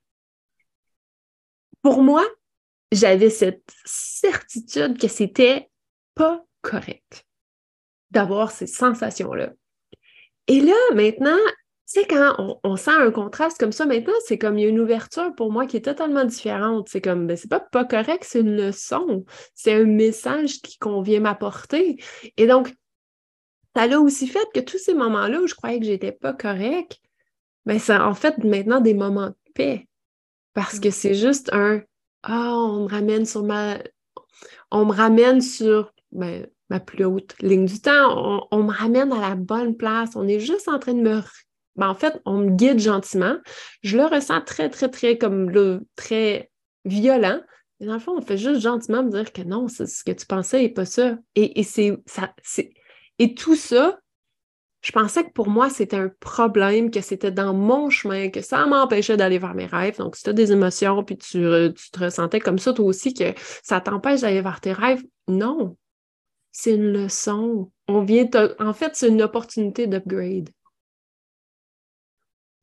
pour 1.82 2.02
moi, 2.02 2.24
j'avais 2.92 3.30
cette 3.30 3.70
certitude 3.84 4.98
que 4.98 5.08
c'était 5.08 5.68
pas 6.14 6.44
correct 6.62 7.26
d'avoir 8.10 8.50
ces 8.50 8.66
sensations-là. 8.66 9.52
Et 10.46 10.60
là, 10.60 10.76
maintenant, 10.94 11.36
tu 11.92 12.00
sais, 12.00 12.06
quand 12.06 12.58
on, 12.64 12.76
sent 12.76 12.92
un 12.92 13.10
contraste 13.10 13.58
comme 13.58 13.72
ça, 13.72 13.86
maintenant, 13.86 14.14
c'est 14.24 14.38
comme 14.38 14.58
il 14.58 14.62
y 14.62 14.64
a 14.66 14.68
une 14.68 14.80
ouverture 14.80 15.34
pour 15.36 15.52
moi 15.52 15.66
qui 15.66 15.76
est 15.76 15.84
totalement 15.84 16.24
différente. 16.24 16.88
C'est 16.88 17.00
comme, 17.00 17.26
ben, 17.26 17.36
c'est 17.36 17.50
pas 17.50 17.60
pas 17.60 17.84
correct, 17.84 18.24
c'est 18.26 18.40
une 18.40 18.56
leçon. 18.56 19.24
C'est 19.54 19.74
un 19.74 19.84
message 19.84 20.60
qu'on 20.80 21.00
vient 21.00 21.20
m'apporter. 21.20 22.02
Et 22.36 22.46
donc, 22.46 22.74
ça 23.76 23.86
l'a 23.86 24.00
aussi 24.00 24.26
fait 24.26 24.46
que 24.54 24.60
tous 24.60 24.78
ces 24.78 24.94
moments-là 24.94 25.40
où 25.40 25.46
je 25.46 25.54
croyais 25.54 25.78
que 25.78 25.86
j'étais 25.86 26.12
pas 26.12 26.32
correct, 26.32 26.98
ben, 27.66 27.78
c'est 27.78 27.96
en 27.96 28.14
fait 28.14 28.38
maintenant 28.38 28.80
des 28.80 28.94
moments 28.94 29.28
de 29.28 29.52
paix. 29.54 29.86
Parce 30.54 30.80
que 30.80 30.90
c'est 30.90 31.14
juste 31.14 31.52
un 31.52 31.82
ah, 32.28 32.54
on 32.56 32.84
me 32.84 32.88
ramène 32.88 33.24
sur 33.24 33.44
ma. 33.44 33.78
On 34.72 34.84
me 34.84 34.92
ramène 34.92 35.40
sur 35.40 35.92
ben, 36.10 36.46
ma 36.70 36.80
plus 36.80 37.04
haute 37.04 37.34
ligne 37.40 37.66
du 37.66 37.80
temps. 37.80 38.46
On, 38.50 38.62
me 38.64 38.72
ramène 38.72 39.12
à 39.12 39.20
la 39.20 39.34
bonne 39.36 39.76
place. 39.76 40.10
On 40.16 40.26
est 40.26 40.40
juste 40.40 40.68
en 40.68 40.78
train 40.80 40.94
de 40.94 41.02
me. 41.02 41.20
Ben, 41.76 41.88
en 41.88 41.94
fait, 41.94 42.20
on 42.24 42.38
me 42.38 42.50
guide 42.50 42.80
gentiment. 42.80 43.36
Je 43.82 43.96
le 43.96 44.06
ressens 44.06 44.40
très, 44.40 44.68
très, 44.70 44.88
très 44.88 45.18
comme 45.18 45.50
le 45.50 45.86
très 45.94 46.50
violent. 46.84 47.40
Mais 47.78 47.86
dans 47.86 47.94
le 47.94 48.00
fond, 48.00 48.16
on 48.16 48.22
fait 48.22 48.38
juste 48.38 48.60
gentiment 48.60 49.04
me 49.04 49.10
dire 49.10 49.32
que 49.32 49.42
non, 49.42 49.68
c'est 49.68 49.86
ce 49.86 50.02
que 50.02 50.12
tu 50.12 50.26
pensais 50.26 50.64
et 50.64 50.68
pas 50.68 50.84
ça. 50.84 51.16
Et, 51.36 51.62
c'est 51.62 51.96
ça. 52.06 52.34
Et 53.18 53.34
tout 53.34 53.54
ça, 53.54 54.00
je 54.86 54.92
pensais 54.92 55.24
que 55.24 55.32
pour 55.32 55.48
moi, 55.48 55.68
c'était 55.68 55.96
un 55.96 56.12
problème, 56.20 56.92
que 56.92 57.00
c'était 57.00 57.32
dans 57.32 57.52
mon 57.52 57.90
chemin, 57.90 58.30
que 58.30 58.40
ça 58.40 58.66
m'empêchait 58.66 59.16
d'aller 59.16 59.40
vers 59.40 59.56
mes 59.56 59.66
rêves. 59.66 59.98
Donc, 59.98 60.14
si 60.14 60.22
tu 60.22 60.30
as 60.30 60.32
des 60.32 60.52
émotions, 60.52 61.02
puis 61.02 61.18
tu, 61.18 61.40
te 61.40 61.98
ressentais 61.98 62.38
comme 62.38 62.60
ça, 62.60 62.72
toi 62.72 62.84
aussi, 62.84 63.12
que 63.12 63.34
ça 63.64 63.80
t'empêche 63.80 64.20
d'aller 64.20 64.42
vers 64.42 64.60
tes 64.60 64.72
rêves, 64.72 65.02
non. 65.26 65.76
C'est 66.52 66.76
une 66.76 66.92
leçon. 66.92 67.72
On 67.88 68.04
vient 68.04 68.30
En 68.60 68.72
fait, 68.72 68.94
c'est 68.94 69.08
une 69.08 69.22
opportunité 69.22 69.88
d'upgrade. 69.88 70.50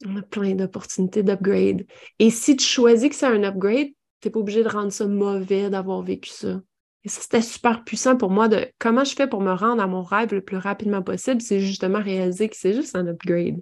On 0.05 0.15
a 0.15 0.21
plein 0.21 0.55
d'opportunités 0.55 1.24
d'upgrade. 1.24 1.86
Et 2.19 2.30
si 2.30 2.55
tu 2.55 2.65
choisis 2.65 3.09
que 3.09 3.15
c'est 3.15 3.26
un 3.26 3.43
upgrade, 3.43 3.89
tu 4.21 4.28
n'es 4.30 4.32
pas 4.32 4.39
obligé 4.39 4.63
de 4.63 4.69
rendre 4.69 4.93
ça 4.93 5.07
mauvais 5.07 5.69
d'avoir 5.69 6.01
vécu 6.01 6.30
ça. 6.30 6.61
Et 7.06 7.10
ça, 7.10 7.22
c'était 7.22 7.41
super 7.41 7.84
puissant 7.84 8.16
pour 8.16 8.30
moi 8.30 8.47
de 8.47 8.66
comment 8.80 9.04
je 9.04 9.14
fais 9.14 9.28
pour 9.28 9.41
me 9.41 9.51
rendre 9.51 9.82
à 9.82 9.88
mon 9.88 10.04
rêve 10.04 10.34
le 10.34 10.41
plus 10.41 10.58
rapidement 10.58 11.01
possible, 11.01 11.41
c'est 11.41 11.60
justement 11.60 12.01
réaliser 12.01 12.47
que 12.49 12.56
c'est 12.56 12.74
juste 12.74 12.95
un 12.95 13.08
upgrade. 13.08 13.62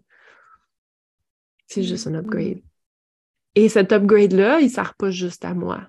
C'est 1.68 1.84
juste 1.84 2.08
un 2.08 2.16
upgrade. 2.16 2.62
Et 3.56 3.70
cet 3.70 3.92
upgrade-là, 3.92 4.60
il 4.60 4.66
ne 4.66 4.70
sert 4.72 4.94
pas 4.96 5.10
juste 5.10 5.44
à 5.44 5.54
moi. 5.54 5.88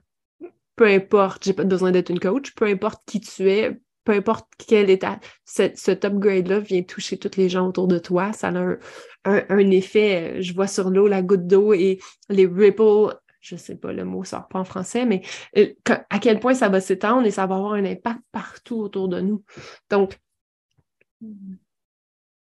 peu 0.77 0.87
importe, 0.87 1.45
j'ai 1.45 1.53
pas 1.53 1.65
besoin 1.65 1.91
d'être 1.93 2.11
une 2.11 2.21
coach, 2.21 2.55
peu 2.55 2.65
importe 2.65 3.03
qui 3.07 3.21
tu 3.21 3.49
es, 3.51 3.79
peu 4.05 4.13
importe 4.13 4.49
quel 4.67 4.91
état, 4.91 5.21
cet 5.45 6.05
upgrade-là 6.05 6.61
vient 6.61 6.83
toucher 6.83 7.19
toutes 7.19 7.37
les 7.37 7.49
gens 7.49 7.69
autour 7.69 7.87
de 7.87 7.99
toi. 7.99 8.33
Ça 8.33 8.49
a 8.49 8.77
un, 9.25 9.71
effet, 9.71 10.39
euh, 10.39 10.43
je 10.43 10.53
vois 10.55 10.67
sur 10.67 10.91
l'eau 10.91 11.07
la 11.07 11.23
goutte 11.23 11.47
d'eau 11.47 11.73
et 11.73 12.01
les 12.29 12.47
ripples, 12.47 13.15
je 13.43 13.57
sais 13.57 13.77
pas, 13.77 13.93
le 13.93 14.05
mot 14.05 14.25
sort 14.25 14.49
pas 14.49 14.61
en 14.61 14.65
français, 14.65 15.05
mais 15.05 15.23
euh, 15.59 15.75
à 16.09 16.19
quel 16.21 16.41
point 16.41 16.55
ça 16.55 16.69
va 16.69 16.81
s'étendre 16.81 17.27
et 17.27 17.33
ça 17.33 17.47
va 17.47 17.57
avoir 17.57 17.73
un 17.73 17.85
impact 17.85 18.21
partout 18.31 18.77
autour 18.77 19.09
de 19.09 19.21
nous. 19.21 19.45
Donc, 19.91 20.19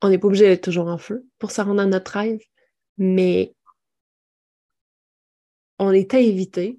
on 0.03 0.09
n'est 0.09 0.19
pas 0.19 0.27
obligé 0.27 0.47
d'être 0.47 0.63
toujours 0.63 0.89
en 0.89 0.99
feu 0.99 1.27
pour 1.39 1.51
se 1.51 1.61
rendre 1.63 1.81
à 1.81 1.87
notre 1.87 2.13
rêve, 2.13 2.41
mais 2.99 3.55
on 5.79 5.91
est 5.91 6.15
invité 6.15 6.79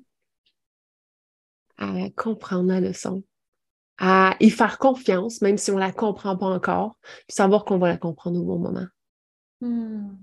à 1.77 2.09
comprendre 2.15 2.69
la 2.69 2.79
leçon 2.79 3.23
à 3.97 4.35
y 4.39 4.49
faire 4.49 4.79
confiance, 4.79 5.41
même 5.41 5.57
si 5.57 5.69
on 5.69 5.75
ne 5.75 5.79
la 5.79 5.91
comprend 5.91 6.35
pas 6.35 6.47
encore, 6.47 6.97
puis 7.27 7.35
savoir 7.35 7.65
qu'on 7.65 7.77
va 7.77 7.87
la 7.87 7.97
comprendre 7.97 8.39
au 8.39 8.43
bon 8.43 8.57
moment. 8.57 8.87
Hmm. 9.61 10.15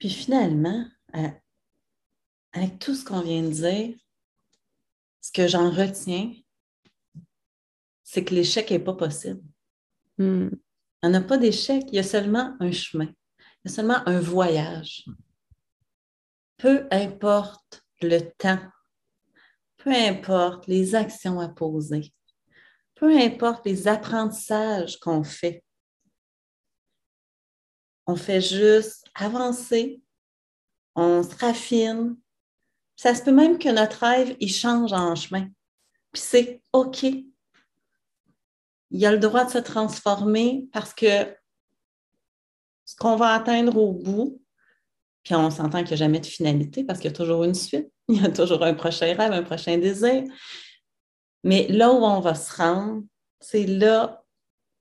Puis 0.00 0.10
finalement, 0.10 0.84
euh, 1.14 1.28
avec 2.58 2.78
tout 2.78 2.94
ce 2.94 3.04
qu'on 3.04 3.20
vient 3.20 3.42
de 3.42 3.50
dire, 3.50 3.96
ce 5.20 5.32
que 5.32 5.46
j'en 5.46 5.70
retiens, 5.70 6.32
c'est 8.02 8.24
que 8.24 8.34
l'échec 8.34 8.70
n'est 8.70 8.78
pas 8.78 8.94
possible. 8.94 9.42
Hmm. 10.16 10.48
Il 11.02 11.10
n'y 11.10 11.16
a 11.16 11.20
pas 11.20 11.38
d'échec, 11.38 11.84
il 11.88 11.94
y 11.94 11.98
a 11.98 12.02
seulement 12.02 12.56
un 12.60 12.72
chemin, 12.72 13.06
il 13.64 13.68
y 13.68 13.68
a 13.68 13.74
seulement 13.74 14.06
un 14.06 14.20
voyage. 14.20 15.04
Peu 16.56 16.88
importe 16.90 17.84
le 18.00 18.20
temps 18.36 18.58
peu 19.78 19.94
importe 19.94 20.66
les 20.66 20.94
actions 20.94 21.40
à 21.40 21.48
poser, 21.48 22.12
peu 22.94 23.16
importe 23.16 23.64
les 23.64 23.88
apprentissages 23.88 24.98
qu'on 24.98 25.24
fait. 25.24 25.64
On 28.06 28.16
fait 28.16 28.40
juste 28.40 29.06
avancer, 29.14 30.02
on 30.94 31.22
se 31.22 31.34
raffine. 31.36 32.16
Ça 32.98 33.14
se 33.14 33.22
peut 33.22 33.32
même 33.32 33.58
que 33.58 33.68
notre 33.68 34.04
rêve, 34.04 34.36
il 34.40 34.52
change 34.52 34.92
en 34.92 35.14
chemin. 35.14 35.46
Puis 36.12 36.20
c'est 36.20 36.62
OK. 36.72 37.04
Il 38.90 39.06
a 39.06 39.12
le 39.12 39.18
droit 39.18 39.44
de 39.44 39.50
se 39.50 39.58
transformer 39.58 40.68
parce 40.72 40.92
que 40.94 41.32
ce 42.84 42.96
qu'on 42.96 43.14
va 43.14 43.34
atteindre 43.34 43.76
au 43.76 43.92
bout, 43.92 44.42
puis 45.22 45.36
on 45.36 45.48
s'entend 45.48 45.78
qu'il 45.84 45.90
n'y 45.90 45.92
a 45.92 45.96
jamais 45.96 46.18
de 46.18 46.26
finalité 46.26 46.82
parce 46.82 46.98
qu'il 46.98 47.08
y 47.12 47.14
a 47.14 47.16
toujours 47.16 47.44
une 47.44 47.54
suite. 47.54 47.88
Il 48.08 48.20
y 48.20 48.26
a 48.26 48.32
toujours 48.32 48.64
un 48.64 48.74
prochain 48.74 49.14
rêve, 49.14 49.32
un 49.32 49.44
prochain 49.44 49.78
désir. 49.78 50.24
Mais 51.44 51.68
là 51.68 51.92
où 51.92 52.02
on 52.04 52.18
va 52.18 52.34
se 52.34 52.56
rendre, 52.56 53.04
c'est 53.38 53.66
là 53.66 54.24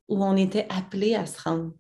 où 0.07 0.24
on 0.24 0.36
était 0.36 0.65
appelé 0.70 1.13
à 1.13 1.28
se 1.28 1.39
rendre. 1.39 1.74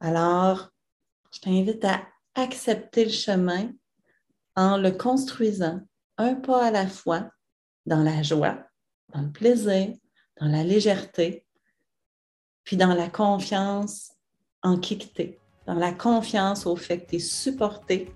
Alors, 0.00 0.70
je 1.30 1.38
t'invite 1.38 1.84
à 1.84 2.08
accepter 2.34 3.04
le 3.04 3.10
chemin 3.10 3.70
en 4.56 4.76
le 4.76 4.90
construisant 4.90 5.80
un 6.18 6.34
pas 6.34 6.66
à 6.66 6.70
la 6.70 6.86
fois 6.86 7.30
dans 7.86 8.02
la 8.02 8.22
joie, 8.22 8.58
dans 9.12 9.22
le 9.22 9.30
plaisir, 9.30 9.94
dans 10.40 10.46
la 10.46 10.64
légèreté, 10.64 11.44
puis 12.64 12.76
dans 12.76 12.94
la 12.94 13.08
confiance 13.08 14.12
en 14.62 14.78
qui 14.78 14.98
que 14.98 15.22
dans 15.66 15.74
la 15.74 15.92
confiance 15.92 16.66
au 16.66 16.76
fait 16.76 17.00
que 17.00 17.10
tu 17.10 17.16
es 17.16 17.20
supporté, 17.20 18.12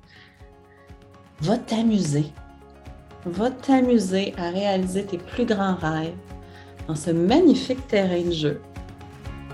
va 1.40 1.56
t'amuser. 1.56 2.26
Va 3.24 3.50
t'amuser 3.50 4.34
à 4.36 4.50
réaliser 4.50 5.04
tes 5.04 5.18
plus 5.18 5.44
grands 5.44 5.76
rêves 5.76 6.16
dans 6.86 6.94
ce 6.94 7.10
magnifique 7.10 7.86
terrain 7.88 8.22
de 8.22 8.32
jeu 8.32 8.62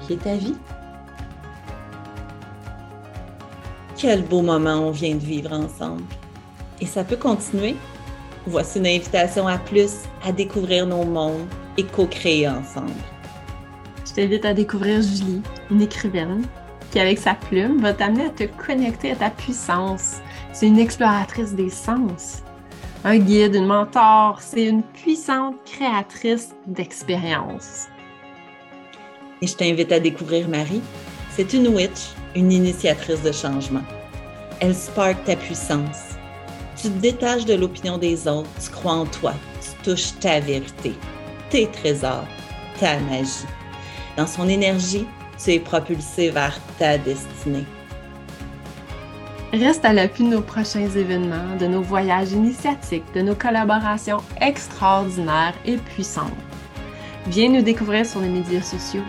qui 0.00 0.14
est 0.14 0.22
ta 0.22 0.36
vie. 0.36 0.54
Quel 3.96 4.22
beau 4.22 4.42
moment 4.42 4.88
on 4.88 4.90
vient 4.90 5.14
de 5.14 5.24
vivre 5.24 5.52
ensemble. 5.52 6.02
Et 6.80 6.86
ça 6.86 7.04
peut 7.04 7.16
continuer. 7.16 7.76
Voici 8.46 8.78
une 8.78 8.86
invitation 8.86 9.46
à 9.46 9.56
plus, 9.56 10.02
à 10.26 10.32
découvrir 10.32 10.86
nos 10.86 11.04
mondes 11.04 11.46
et 11.78 11.84
co-créer 11.84 12.48
ensemble. 12.48 12.92
Je 14.06 14.12
t'invite 14.12 14.44
à 14.44 14.52
découvrir 14.52 15.00
Julie, 15.00 15.42
une 15.70 15.82
écrivaine 15.82 16.44
qui, 16.90 16.98
avec 17.00 17.18
sa 17.18 17.34
plume, 17.34 17.80
va 17.80 17.92
t'amener 17.92 18.26
à 18.26 18.30
te 18.30 18.44
connecter 18.44 19.12
à 19.12 19.16
ta 19.16 19.30
puissance. 19.30 20.16
C'est 20.52 20.66
une 20.66 20.78
exploratrice 20.78 21.54
des 21.54 21.70
sens. 21.70 22.42
Un 23.04 23.18
guide, 23.18 23.54
une 23.54 23.66
mentor, 23.66 24.38
c'est 24.40 24.64
une 24.64 24.82
puissante 24.82 25.56
créatrice 25.64 26.54
d'expériences. 26.66 27.86
Et 29.40 29.46
je 29.46 29.54
t'invite 29.56 29.92
à 29.92 30.00
découvrir 30.00 30.48
Marie. 30.48 30.82
C'est 31.36 31.52
une 31.52 31.66
witch, 31.66 32.12
une 32.36 32.52
initiatrice 32.52 33.20
de 33.22 33.32
changement. 33.32 33.82
Elle 34.60 34.72
spark 34.72 35.24
ta 35.24 35.34
puissance. 35.34 36.14
Tu 36.76 36.88
te 36.88 36.98
détaches 37.00 37.44
de 37.44 37.54
l'opinion 37.54 37.98
des 37.98 38.28
autres, 38.28 38.48
tu 38.62 38.70
crois 38.70 38.92
en 38.92 39.06
toi, 39.06 39.34
tu 39.60 39.70
touches 39.82 40.16
ta 40.20 40.38
vérité, 40.38 40.92
tes 41.50 41.66
trésors, 41.66 42.28
ta 42.78 43.00
magie. 43.00 43.48
Dans 44.16 44.28
son 44.28 44.48
énergie, 44.48 45.06
tu 45.42 45.50
es 45.50 45.58
propulsé 45.58 46.30
vers 46.30 46.56
ta 46.78 46.98
destinée. 46.98 47.66
Reste 49.52 49.84
à 49.84 49.92
l'appui 49.92 50.24
de 50.24 50.30
nos 50.30 50.40
prochains 50.40 50.88
événements, 50.88 51.56
de 51.58 51.66
nos 51.66 51.82
voyages 51.82 52.30
initiatiques, 52.30 53.12
de 53.12 53.22
nos 53.22 53.34
collaborations 53.34 54.22
extraordinaires 54.40 55.54
et 55.64 55.78
puissantes. 55.78 56.30
Viens 57.26 57.48
nous 57.48 57.62
découvrir 57.62 58.06
sur 58.06 58.20
les 58.20 58.28
médias 58.28 58.62
sociaux. 58.62 59.02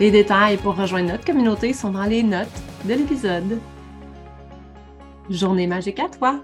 Les 0.00 0.10
détails 0.10 0.56
pour 0.56 0.76
rejoindre 0.76 1.10
notre 1.10 1.24
communauté 1.24 1.72
sont 1.72 1.90
dans 1.90 2.04
les 2.04 2.22
notes 2.22 2.48
de 2.84 2.94
l'épisode. 2.94 3.60
Journée 5.30 5.66
magique 5.66 6.00
à 6.00 6.08
toi! 6.08 6.40